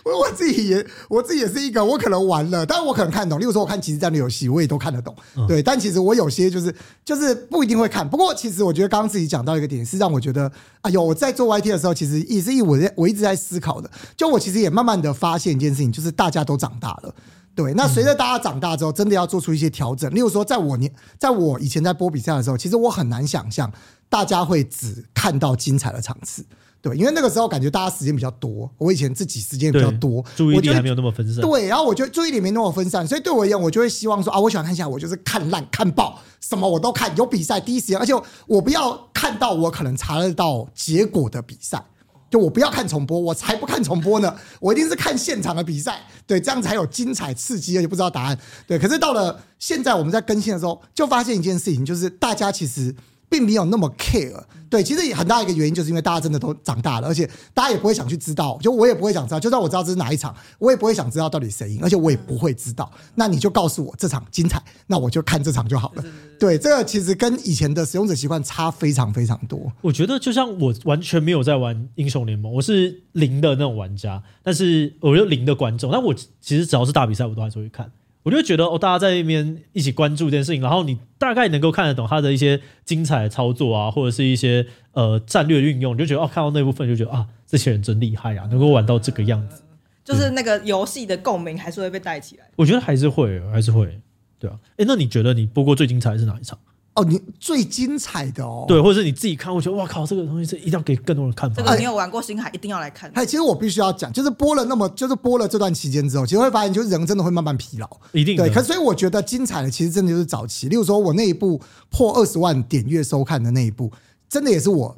[0.03, 3.39] 我我自己也，我自己也是一个，我可能玩了，但我可能看懂。
[3.39, 5.15] 例如说，我看即时战略游戏，我也都看得懂。
[5.47, 6.73] 对，但其实我有些就是
[7.05, 8.07] 就是不一定会看。
[8.07, 13.89] 不过，其实我觉得刚刚自己讲到一个点，是让我觉得，哎呦，我在做 YT 的时候，其实也是我我一直在思考的。
[14.17, 17.13] 就我其实也慢慢的发现一件事情，就是大家都长大了。
[17.53, 20.13] 对，那随着大家长大之后，真的要做出一些调整。
[20.15, 23.71] 例如说，在我年，在我以前在播比赛的时候，其实我很难想象
[24.09, 26.45] 大家会只看到精彩的场次。
[26.81, 31.39] 对，因为那个时候感觉大家时间比较多，我以前自己时间比较多，注意力还没有那么分散。
[31.41, 38.13] 对，然后我觉得注意力没那么分散，所以对我而言，我就会希望说啊，我喜欢看下来，我就是看烂看爆，什么我都看，有比赛第一时间，而且
[38.47, 41.83] 我不要看到我可能查得到结果的比赛。
[42.31, 44.33] 就我不要看重播，我才不看重播呢！
[44.61, 48.39] 我一定是看现场的比赛，对，这样才有精彩刺激，而且不知道答案。
[48.65, 52.95] 对，可是到了现在我们在更新的时候，就发现一件事情，就是大家其实
[53.31, 54.43] 并没有那么 care。
[54.69, 62.89] 对，其实也很大一个原因，就是因为大家真的都长大了，而且大家也不会想去知道，就我也不会想知道，就算我知道这是哪一场，我也不会想知道到底谁赢，而且我也不会知道。
[63.15, 66.03] 那你就告诉我这场精彩，那我就看这场就好了。
[66.39, 69.71] 对，这个其实跟以前的使用者习惯差非常非常多。
[69.81, 75.91] 我觉得就像我完全没有在玩英雄联盟，我是零的那种玩家，但是我就零的观众。
[75.91, 77.91] 但我其实只要是大比赛，我都还是会看。
[78.23, 89.63] 我就觉得哦，大家在那边一起关注这件事情，然后你大概能够看得懂他的一些精彩的操作啊，或者是一些呃战略运用，你就觉得哦，看到那部分就觉得啊，这些人真厉害啊，能够玩到这个样子，
[90.03, 92.45] 就是那个游戏的共鸣还是会被带起来。
[92.55, 93.99] 我觉得还是会，还是会，
[94.37, 94.59] 对啊。
[94.77, 96.57] 诶，那你觉得你播过最精彩的是哪一场？
[96.93, 101.49] 哦，你最精彩的哦，对，或者是你自己看，我觉得哇靠，这个东西是一定要给更多人看。
[101.53, 103.09] 这个你有玩过星海，一定要来看。
[103.15, 108.49] 哎，其实我必须要讲，就是播了那么，就是播了这段期间之后，其实会发现，就是人真的会慢慢疲劳，一定对。
[108.49, 113.89] 可是所以我觉得精彩的，其实真的就是早期，例如说我那一部破二十万点阅收看的那一部，
[114.27, 114.93] 真的也是我，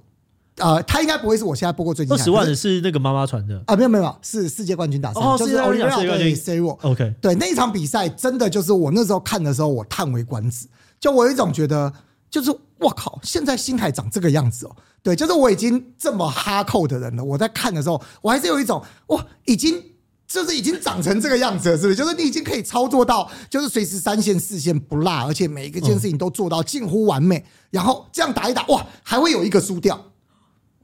[0.57, 2.21] 呃，他应该不会是我现在播过最精彩。
[2.21, 3.75] 二十万的是那个妈妈传的啊？
[3.75, 6.77] 没有没有，是世界冠军打赛，哦、就是奥利维亚对 C 罗。
[6.81, 10.67] OK，对那一场比赛，真的就是我那时候看的时候，我叹为观止，
[10.99, 11.91] 就我有一种觉得。
[12.33, 19.79] 就是我靠，现在星海长这个样子哦，对，就是我已经这么哈扣的人了，我在看的时候，我还是有一种哇，已经
[20.27, 21.95] 就是已经长成这个样子了，是不是？
[21.95, 30.03] 就是你已经可以操作到，就是随时三线四线不落，而且每一个件事情都做到近乎完美，然后这样打一打，哇，还会有一个输掉。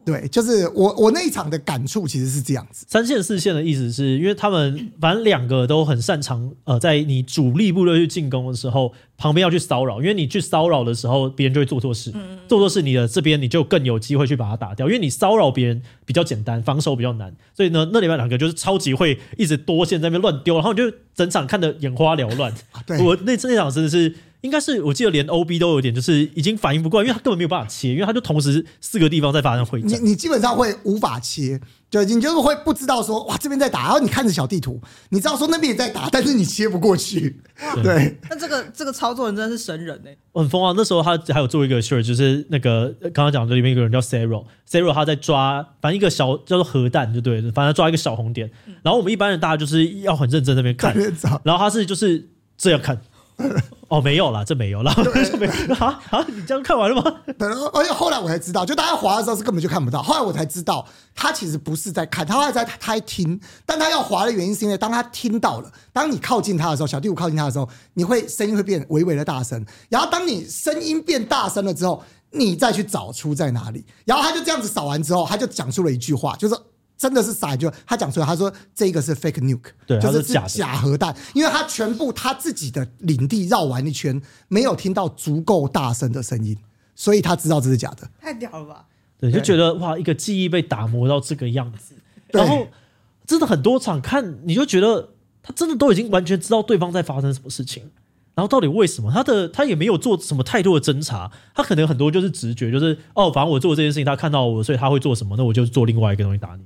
[0.05, 2.85] 对，就是我我那一场的感触其实是这样子。
[2.89, 12.11] 三线四线的意思是因为他们反正两个都很擅长，呃，在你主力部队去进攻的时候，旁边要去骚扰，因为你去骚扰的时候，别人就会做错事，
[12.47, 22.51] 做错事，你的这边你就更有机会去把它打掉，因为你骚扰别人比较简单，防守比较难，所以呢，那里面两个就是超级会一直多线在那边乱丢，然后你就整场看得眼花缭乱。
[22.87, 24.15] 对，我那那场真的是。
[24.41, 29.89] 应该是我记得连 OB 都有点，就是已经反应不过来，因为他根本没有办法切，因为他就同时四个地方在发生会战。
[29.89, 37.41] 你你基本上会无法切，对，你就是会不知道说哇这边在打，然后你看着小地图，你知道说那边也在打，但是你切不过去。
[37.83, 40.17] 对，那这个这个操作人真的是神人哎、欸。
[40.31, 40.73] 很疯啊！
[40.77, 48.49] 那时候他还有做一个 shirt，就是那个刚刚讲的里面一个人叫 Sarah，Sarah 他在抓，反正一个小叫做核弹就对了，反正抓一个小红点。
[48.83, 50.95] 然后我们一般人大家就是要很认真在那边看，
[51.43, 53.01] 然后他是就是这样看。
[53.87, 56.23] 哦，没有了，这没有了，这没有啊啊！
[56.27, 57.21] 你这样看完了吗？
[57.73, 60.03] 而且后来我才知道，就大家滑的时候是根本就看不到。
[60.03, 63.39] 后来我才知道，他其实不是在看，他还在他还听。
[63.65, 69.65] 但他要滑的原因是因为，当他听到了，当你靠近他的时候，小第五靠近他的时候，你会声音会变微微的大声。
[69.89, 73.85] 然后当你声音变大声了之后，你再去找出在哪里。
[74.05, 76.55] 然后他就这样子扫完之后，他就讲出了一句话，就是。
[76.99, 86.57] 真的是傻，就他讲出来，他说这个是 fake nuke，对，就是假假核弹，因为他全部他自己的领地绕完一圈，没有听到足够大声的声音，
[86.93, 88.05] 所以他知道这是假的。
[88.19, 88.85] 太屌了吧？
[89.17, 91.95] 对，就觉得哇，一个记忆被打磨到这个样子，
[92.31, 92.67] 然后
[93.25, 97.83] 真的很多场看，你就觉得他真的都已经完全知道对方在发生什么事情，
[98.35, 99.09] 然后到底为什么？
[99.09, 106.63] 他的他也没有做什么太多的侦查，他可能很多就是直觉，就是哦，反正我做这件事情，他看到我，所以他会做什么，那我就做另外一个东西打你。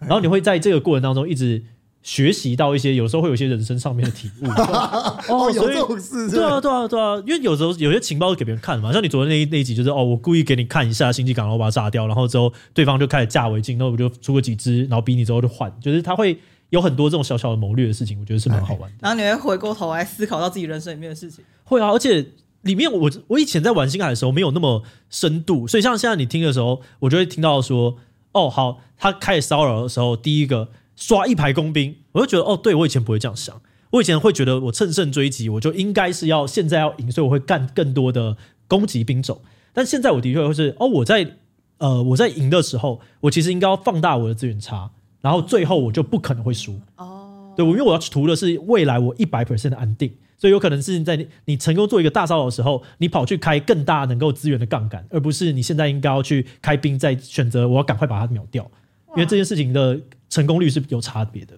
[0.00, 1.62] 然后你会在这个过程当中一直
[2.02, 4.46] 学习到一些，有时候会有一些人生上面的体悟。
[5.32, 6.28] 哦，有这种事？
[6.30, 18.96] 对啊，对啊，对啊，因为有时候有些情报是给别人看嘛，像你昨天那一那一集，就是哦，我故意给你看一下星际港，然后把它炸掉，然后之后对方就开始架围巾，那我就出个几只，然后逼你之后就换，就是他会有很多这种小小的谋略的事情，我觉得是蛮好玩的。
[19.00, 21.42] 然后你会回过头来思考到自己人生里面的事情。
[21.64, 27.96] 会啊，而且里面我我以前在玩星海的时候没有那么深度，所以像现在你听的时候，我就会听到说。
[28.34, 38.36] 哦，好，他开始骚扰的时候，第一个刷一排工兵，我就觉得，哦，对，我以前不会这样想，我以前会觉得我乘胜追击，我就应该是要现在要赢，所以我会干更多的
[38.68, 39.40] 攻击兵种。
[39.72, 41.36] 但现在我的确会是，哦，我在
[41.78, 46.80] 呃我在赢的时候，我其实应该要放大我的资源差，然后最后我就不可能会输。
[46.96, 50.12] 哦，对，我因为我要图的是未来我一百 percent 的安定。
[50.36, 58.70] 所以有可能是在你你成功做一个大骚扰的时候，你跑去开更大能够资源的杠杆，而不是你现在应该要去开兵，再选择我要赶快把它秒掉。
[59.10, 61.54] 因为这件事情的成功率是有差别的。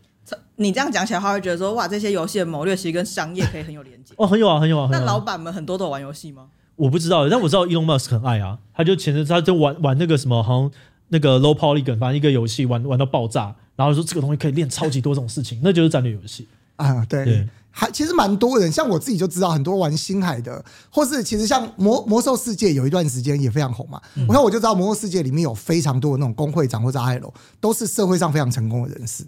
[0.57, 4.15] 你这样讲起来的话，会觉得说哇，这些游戏的谋略其实跟商业可以很有连接。
[4.17, 4.89] 哦，很有啊，很有啊。
[4.91, 6.49] 那老板们很多都有玩游戏吗？
[6.77, 10.71] 我不知道，但我知道 Elon Musk 很爱啊，他就前阵他就玩玩那个什么，好像
[11.09, 17.05] 那个 Low Polygon，反正一个游戏玩玩到爆炸，然后说这个东西可以练超级多这种事情，那就是战略游戏啊。
[17.07, 17.25] 对。
[17.25, 24.01] 对还其实蛮多人，像我自己就知道很多玩星海的，或是其实像魔魔兽世界有一段时间也非常红嘛。
[24.27, 29.25] 我看我就知道魔兽世界里面有非常多的那种工会长或者 IL，都是社会上非常成功的人士。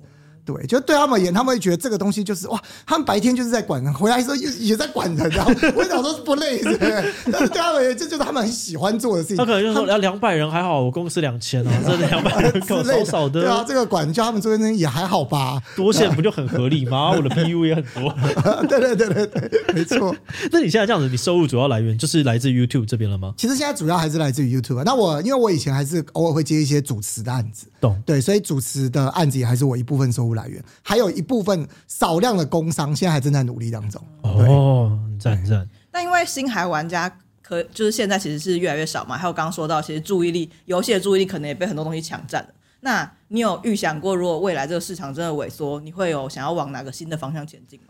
[0.48, 7.14] 对，就对他们而言，他们会觉得这个东西就是哇，他们白天就是在管人，回来的时候也也在管人，然后我想说是不累，是不是？
[7.30, 9.36] 但是对他们而言，这就是他们很喜欢做的事情。
[9.36, 13.42] 他可能就说两两百人还好，我公司两千啊，这两百人够 少少的。
[13.42, 15.62] 对啊，这个管叫他们做那也还好吧？
[15.76, 17.10] 多线不就很合理吗？
[17.10, 18.14] 我的 PU 也很多。
[18.66, 20.16] 对对对对对，没错。
[20.50, 23.34] 那你现在这样子，你收入主要来源就是来自 YouTube 这边了吗？
[23.36, 24.82] 其实现在主要还是来自于 YouTube。
[24.84, 28.02] 那我因为我以前还是偶尔会接一些主持的案子，懂？
[28.06, 31.08] 对，所以主持的案子也还是我一部分收入来源，还有。
[31.18, 34.00] 一部分少量的工商现在还正在努力当中。
[34.22, 35.68] 哦，赞赞。
[35.90, 37.12] 那因为星海玩家
[37.42, 42.48] 可就是现在其实是越来越少嘛，还有刚刚说到，其实注意力游戏的注意力可能也被很多东西抢占了。
[42.80, 47.86] 那你有预想过，如果未来这个市场真的萎缩，你会有想要往哪个新的方向前进吗？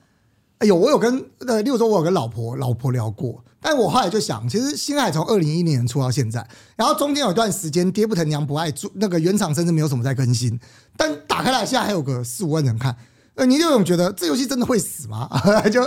[0.58, 6.44] 哎呦，我有跟呃，例如说，我有跟老婆老婆聊过，但我后来就想，其实星海从二零一零年出到现在，
[6.74, 10.58] 然后中间有一段时间爹不疼娘不爱，做那个原厂甚至没有什么在更新，
[10.96, 12.96] 但打开来现在还有个四五万人看，
[13.36, 15.30] 呃，你就有种觉得这游戏真的会死吗？
[15.70, 15.80] 就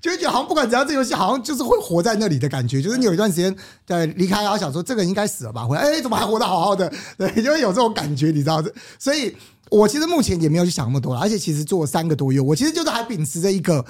[0.00, 3.54] 就会觉得好像不管怎样，这游戏好像就是会活在那里的感觉，就是你有一段时间
[3.86, 6.90] 在离开，然后想说这个应该死了吧，回来哎，怎么还活得好好的？
[7.18, 8.64] 对，就会有这种感觉，你知道？
[8.98, 9.36] 所以
[9.68, 13.84] 我其实目前也没有去想那么多了，而且其实做了三个多月，我其实就是还秉持着一个。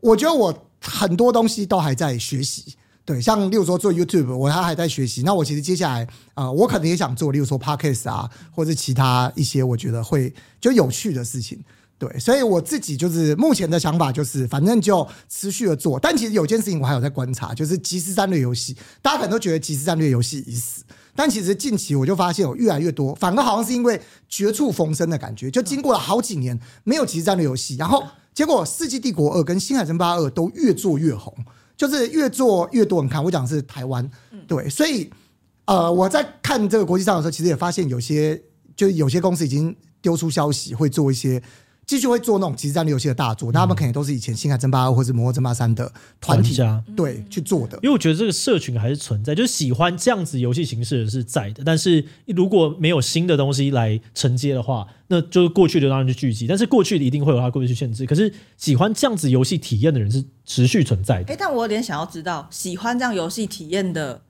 [0.00, 2.74] 我觉得我很多东西都还在学习，
[3.04, 5.22] 对，像例如说做 YouTube，我还还在学习。
[5.22, 11.62] 那我其实接下来啊、我可能也想做，例如说 Podcast 啊，或者其他一些我觉得会就有趣的事情，
[11.98, 12.18] 对。
[12.18, 16.00] 所以我自己就是目前的想法就是，反正就持续的做。
[16.00, 20.82] 但其实有件事情我还有在观察，就是即时战略游戏，大家可能都觉得即时战略游戏已死，
[21.14, 28.02] 但其实近期我就发现有越来越多，反而好像是因为绝处逢生的感觉，就经过了好几年没有即时战略游戏，然后。
[28.34, 31.34] 结果《世纪帝国二》跟《星海争霸二》都越做越红，
[31.76, 33.22] 就是越做越多人看。
[33.22, 34.10] 我讲的是台湾，
[34.46, 35.10] 对，所以
[35.66, 38.42] 呃，我在看这个国际上的时候，其实也发现有些，
[38.74, 41.42] 就是有些公司已经丢出消息会做一些。
[41.90, 47.76] 继续会做那种即时战略游戏的大作，那他们肯定都是以前《星海争霸二》或者《魔兽争霸三》的团体家对去做的。
[47.82, 51.64] 因为我觉得这个社群还是存在，就是喜欢这样子游戏形式的是在的。
[51.64, 56.46] 但是如果没有新的东西来承接的话，那就是过去的当然就聚集。
[56.46, 58.06] 但是过去的一定会有它过去限制。
[58.06, 61.32] 可是喜欢这样子游戏体验的人是持续存在的。
[61.32, 64.22] 哎，但我有点想要知道，喜欢这样游戏体验的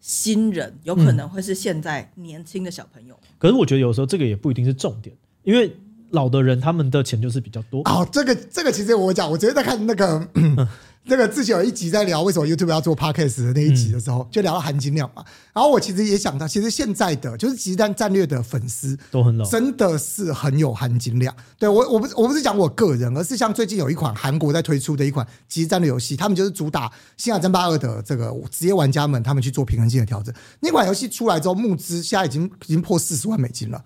[0.00, 3.16] 新人，有可能会是现在年轻的小朋友。
[3.38, 5.72] 可是我觉得有时候这个也不一定是重点，因为。
[6.10, 7.80] 老的人他们的钱就是比较多。
[7.82, 10.28] 哦，这个这个其实我讲，我昨天在看那个
[11.10, 15.24] 那个之前有一集在聊为什么 YouTube 要做 Podcast 的那一集的时候，就聊到含金量嘛。
[15.54, 21.34] 然后我其实也想到，其实现在的就是即时战战略的粉丝都很老，真的是很有含金量。
[21.58, 26.86] 对我我不我不是讲我个人，而是像最近有一款韩国在推出的一款极战略游戏，他们就是主打
[27.16, 30.34] 《星海争霸二》的这个职业玩家们，他们去做平衡性的调整。
[30.60, 33.82] 那款游戏出来之后，募资现在已经已经破四十万美金了。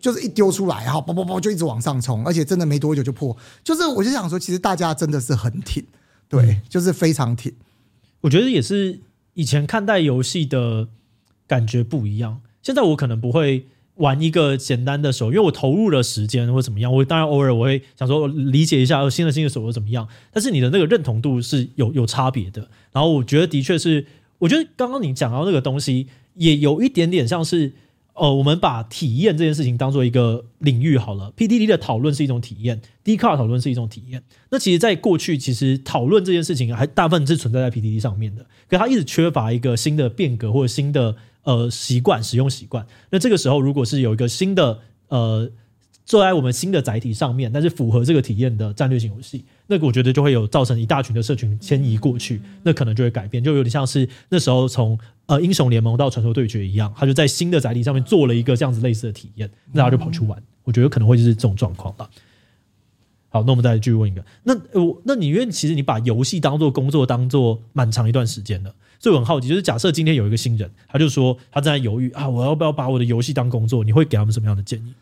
[0.00, 3.36] 就是一丢出来，然后啵啵啵就一直往上冲，而且真的没多久就破。
[3.64, 5.84] 就是我就想说，其实大家真的是很挺，
[6.28, 7.52] 对，嗯、就是非常挺。
[8.20, 9.00] 我觉得也是
[9.34, 10.86] 以前看待游戏的
[11.48, 12.40] 感觉不一样。
[12.62, 16.94] 现在我可能不会玩一个简单的手，因为我投入了时间或怎么样。
[16.94, 22.68] 我当然偶尔我会想说理解一下新的新的手游怎么样，但是你的那个认同度是有有差别的。
[22.92, 24.06] 然后我觉得的确是，
[24.38, 27.72] 我觉得刚刚你讲到那个东西也有一点点像是。
[28.18, 31.32] 呃，我们把体验这件事情当做一个领域好了。
[31.36, 34.22] PDD 的讨论是一种体验，D 卡讨论是一种体验。
[34.50, 42.86] 那其实，在过去，其实讨论这件事情还大部分是存在在 PDD 上面的，可它一直缺乏一个新的变革或者新的呃习惯使用习惯。
[43.10, 45.50] 那这个时候，如果是有一个新的呃
[46.08, 54.98] 坐在我们新的载体上面，但是符合这个体验的战略型游戏，那个我觉得就会有造成一大群的社群迁移过去，那可能就会改变，就有点像是那时候从。
[55.28, 60.42] 呃，英雄联盟到传说对决一样，他就在新的载体上面做了一个这样子类似的体验，那他就跑去玩。
[60.64, 62.08] 我觉得可能会是这种状况吧。
[63.28, 73.84] 好，那我们再来继续问一个，那我那你因为其实你把游戏当做工作，当做蛮长一段时间的，所以我很好奇，就是假设今天有一个新人，他就说他正在犹豫啊，我要不要把我的游戏当工作？
[73.84, 74.94] 你会给他们什么样的建议？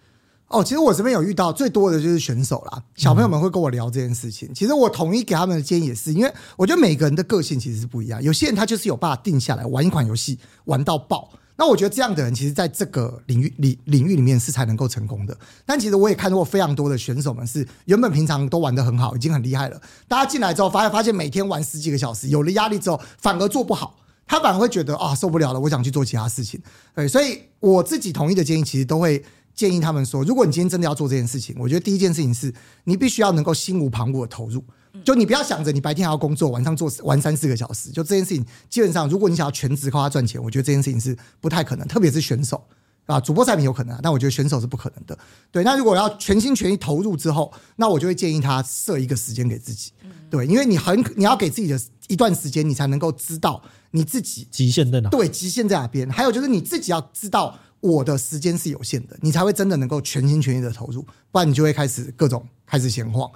[0.49, 4.49] 哦，其实我这边有遇到最多的就是选手啦，小朋友们会跟我聊这件事情。
[4.55, 8.22] 其实我统一给他们的建议也是，因为我觉得每个人的个性其实是不一样。
[8.22, 15.36] 有些人他就是有办法定下来玩一款游戏玩到爆，那我觉得这样的人其实在这个领域里领域里面是才能够成功的。
[15.64, 23.97] 但其实我也看过非常多的选手们是原本平常都玩得很好，已经很厉害了，大家进来之后发现发现每天玩十几个小时，有了压力之后反而做不好，
[24.28, 26.62] 他反而会觉得啊受不了了，我想去做其他事情。
[26.94, 29.20] 对，所以我自己统一的建议其实都会。
[29.57, 32.54] 建议他们说，如果你今天真的要做这件事情，我觉得第一件事情是
[32.84, 34.62] 你必须要能够心无旁骛的投入。
[35.04, 37.90] 就你不要想着你白天还要工作，晚上做玩三四个小时。
[37.90, 41.86] 就这件事情，基本上如果你想要全职靠它赚钱，我觉得这件事情是不太可能。
[41.86, 42.66] 特别是选手
[43.04, 45.18] 啊，主播赛品有可能，但我觉得选手是不可能的。
[45.52, 49.92] 对，那如果要全心全意投入之后，那我就会建议他设一个时间给自己。
[50.30, 51.78] 对，因为你很你要给自己的
[52.09, 55.11] 一段时间，你才能够知道你自己极限在哪。
[55.11, 56.09] 对，极限在哪边？
[56.11, 57.59] 还有就是你自己要知道。
[57.81, 63.31] 我的时间是有限的，你才会真的能够全心全意的投入，不然你就会开始各种开始闲晃，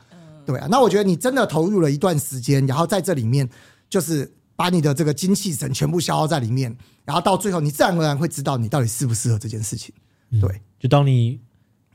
[0.44, 0.66] 对啊。
[0.70, 3.48] 那我觉得你真的投入了一段时间，然后在这里面
[3.88, 9.94] 就是把你的这个精气神全部消耗在里面，然后到最后你自然而然会知道你到底适不适合这件事情。
[10.40, 11.38] 对，嗯，就当你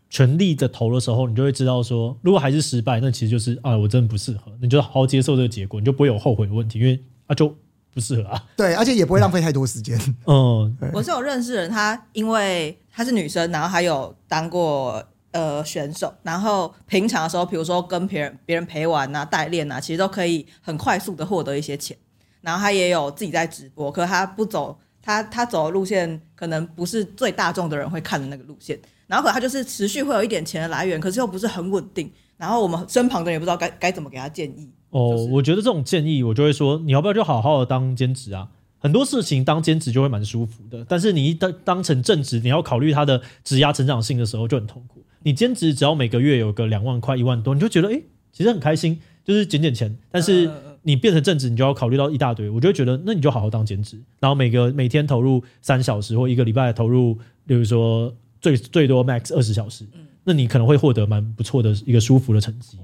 [0.10, 7.56] 全力的投的时候，你就会知道说，如果还是失败，那其实就是啊，我真的不适合，你就好好接受这个结果，你就不会有后悔的问题，因为啊就。
[7.96, 9.98] 不适合啊，对，而且也不会浪费太多时间。
[10.28, 21.96] 嗯， 我是有认识人，她因为她是女生，然后还有当过呃选手，然后平常的时候，比如说跟别人别人陪玩啊、代练啊，其实都可以很快速的获得一些钱。
[22.42, 28.78] 然后她也有自己在直播，可是他不走她她走的路线，可能不是最大众的人会看的那个路线。
[29.08, 32.12] 然后可她就是持续会有一点钱的来源，可是又不是很稳定。
[32.36, 34.70] 然后我们身旁的人也不知道该该怎么给她建议。
[34.96, 38.48] 哦，就是、我觉得这种建议，我就会说，你要不要就好好的当兼职啊？
[38.80, 45.04] 很多事情当兼职就会蛮舒服的，但是你一当当成正职，你要考虑它的职涯成长性的时候就很痛苦。
[45.24, 48.00] 你兼职只要每个月有个两万块、一万多，你就觉得哎，
[48.32, 49.98] 其实很开心，就是捡捡钱。
[50.12, 50.50] 但是
[50.84, 57.18] 你变成正职，你就要考虑到一大堆，我就会觉得那你就好好当兼职，然后每个每天投入三小时或一个礼拜投入，
[57.48, 59.84] 比如说最最多 max 二十小时，
[60.24, 62.78] 那你可能会获得蛮不错的一个舒服的成绩。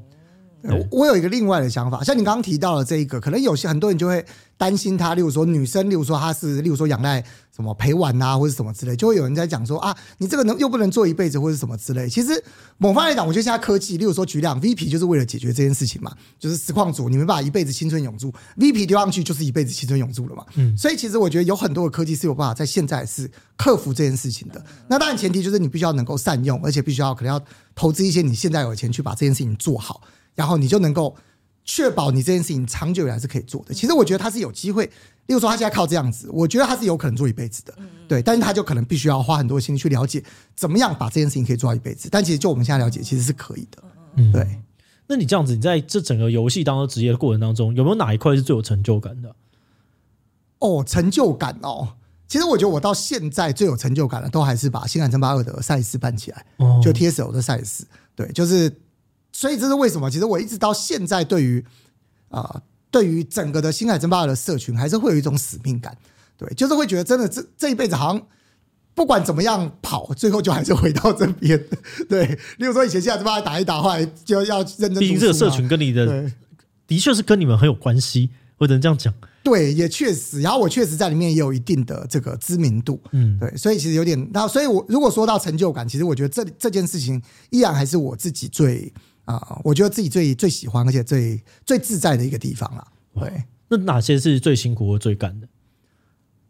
[0.91, 4.23] 我有一个另外的想法，像你刚刚提到的这一个，可能有些很多人就会
[4.57, 7.23] 担心他，例如说女生，例如说她是，例如说仰赖
[7.55, 12.07] 什么陪玩啊，或者什么之类，就会有人在讲说啊，你这个能又不能做一辈子，或者什么之类。
[12.07, 12.43] 其实
[12.77, 20.45] 某方面来讲，我觉得现在科技，例如说举两 VP 就是为了解决这件事情嘛，就是实况组你们把一辈子青春永驻，VP 丢上去就是一辈子青春永驻了嘛。
[20.55, 24.63] 嗯，所以其实我觉得有很多的科技是有办法在现在是克服这件事情的。
[24.87, 27.43] 那当然前提就是你必须要能够善用，而且必须要可能要
[27.73, 30.01] 投资一些你现在有钱去把这件事情做好。
[30.35, 31.15] 然后你就能够
[31.63, 33.73] 确保你这件事情长久以来是可以做的。
[33.73, 34.85] 其实我觉得他是有机会，
[35.27, 37.73] 例如说他现在靠这样子，我觉得他是有可能做一辈子的，
[38.07, 38.21] 对。
[38.21, 40.23] 但是他就可能必须要花很多心去了解
[40.55, 42.09] 怎么样把这件事情可以做到一辈子。
[42.11, 43.83] 但其实就我们现在了解，其实是可以的，
[44.33, 44.41] 对。
[44.41, 44.63] 嗯，
[45.07, 49.35] 那你这样子，你在这整个游戏当中职业的过程当中，有没有哪一块是最有成就感的？
[50.59, 51.95] 哦，成就感哦，
[52.27, 56.45] 其实我觉得我到现在最有成就感的，都还是把《星海争霸二》的赛事办起来，
[56.81, 58.73] 就 TSL 的赛事，对，就是。
[59.31, 60.09] 所以这是为什么？
[60.11, 61.63] 其实我一直到现在，对于
[62.29, 62.61] 啊、呃，
[62.91, 65.97] 对于整个的星海争霸的社群，还是会有一种使命感。
[66.37, 68.27] 对，就是会觉得真的这这一辈子好像
[68.93, 71.63] 不管怎么样跑，最后就还是回到这边。
[72.09, 72.25] 对，
[72.57, 74.95] 例如说以前星海争霸打一打，后来就要认真。
[74.95, 76.29] 毕竟这个社群跟你的
[76.85, 79.13] 的确是跟你们很有关系，我只能这样讲。
[79.43, 80.41] 对，也确实。
[80.41, 82.99] 然后我确实在里面也有一定的这个知名度。
[83.11, 84.29] 嗯，对，所以其实有点。
[84.33, 88.91] 那所以我如果说到成就感，其实我觉得这这件事情依然还是我自己最。
[89.25, 92.87] 啊，我觉得自己最最喜欢，而且最最自在的一个地方了。
[93.13, 95.47] 对，那哪些是最辛苦或最干的？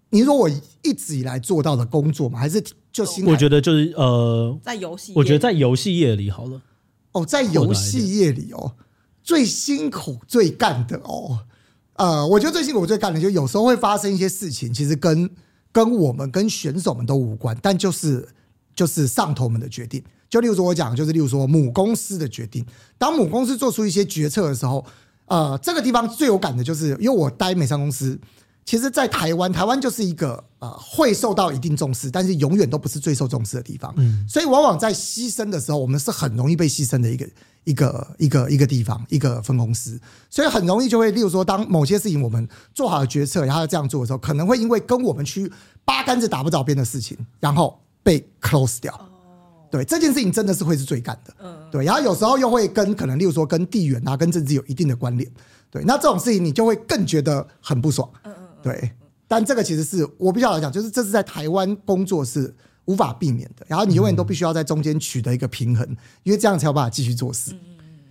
[0.10, 0.50] 你说我
[0.82, 2.40] 一直以来做到的工作吗？
[2.40, 2.62] 还是
[2.92, 6.62] 就辛我觉得就是呃，在游戏，我觉得在游戏业里好了。
[7.14, 8.76] 哦，在游戏业里哦，
[9.24, 11.40] 最辛苦最干的哦，
[11.94, 15.30] 呃，我觉得最辛苦最干的，就有时候会发生一些事情，其实跟
[15.72, 18.28] 跟我们跟选手们都无关，但就是
[18.76, 20.04] 就是上头们的决定。
[20.32, 22.66] 就例如说，我讲就是例如说母公司的决定，
[22.98, 24.84] 当母公司做出一些决策的时候，
[25.26, 28.18] 呃，这个地方最有感的就是，因为我待美商公司，
[28.64, 33.94] 其实，在台湾，台湾就是一个呃会受到一定重视，但是永远都不是最受重视的地方。
[33.98, 37.28] 嗯，所以往往在牺牲的时候，我们是很容易被牺牲的一个
[37.66, 45.52] 一个一个一个地方，一个分公司，所以很容易就会，例如说，当某些事情我们做好了决策，然后这样做的时候，可能会因为跟我们去
[45.84, 49.11] 八竿子打不着边的事情，然后被 close 掉。
[49.72, 55.32] 对，这件事情真的是会是最干的，嗯，对，然后有时候又会跟可能，例如说跟地缘啊、跟政治有一定的关联，
[55.72, 58.92] 对，那这种事情你就会更觉得很不爽，嗯嗯，对，
[59.30, 62.54] 但这个其实是我必须要来讲，就是这是在台湾工作是
[62.86, 65.88] 无法避免的，然后你永远都必须要在中间取得一个平衡，
[66.24, 67.54] 因为这样才有办法继续做事。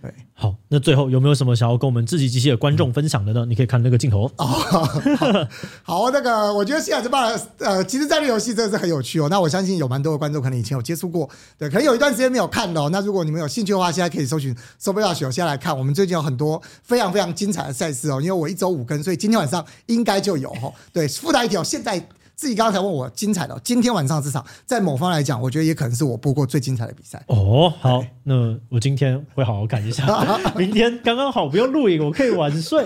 [0.01, 3.45] 对，好，那最后有没有什么想要跟我们自己机器的观众分享的呢？
[3.45, 4.45] 你可以看那个镜头哦。
[5.83, 7.29] 好，那个我觉得《星海争霸》
[7.59, 9.27] 呃，其实战略游戏真的是很有趣哦。
[9.29, 11.29] 那我相信有蛮多的观众可能以前有接触过，
[11.59, 12.89] 对，可能有一段时间没有看的哦。
[12.91, 15.77] 那如果你们有兴趣的话，现在可以搜寻 Sobeyrush，现在来看。
[15.77, 18.19] 我们最近有很多非常非常精彩的赛事哦。
[18.19, 20.73] 因为我一周五更，所以今天晚上应该就有哦。
[20.91, 22.03] 对，附带一条，现在。
[22.41, 27.23] 自己刚才问我精彩的，今天晚上这场，在某方来讲，我觉得也可能是我播过最精彩的比赛。
[27.27, 30.03] 哦，好，那我今天会好好看一下。
[30.57, 32.83] 明天刚刚好不用录影，我可以晚睡。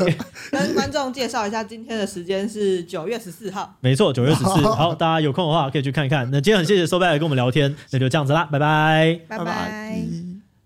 [0.52, 3.74] 跟 观众介绍一下，今天的时间是九月十四号。
[3.80, 4.50] 没错，九月十四。
[4.68, 6.30] 好，大家有空的话可以去看一看。
[6.32, 10.35] 那今天很谢谢 SoBad 来跟我们聊天，那就这样子啦，拜拜，拜拜。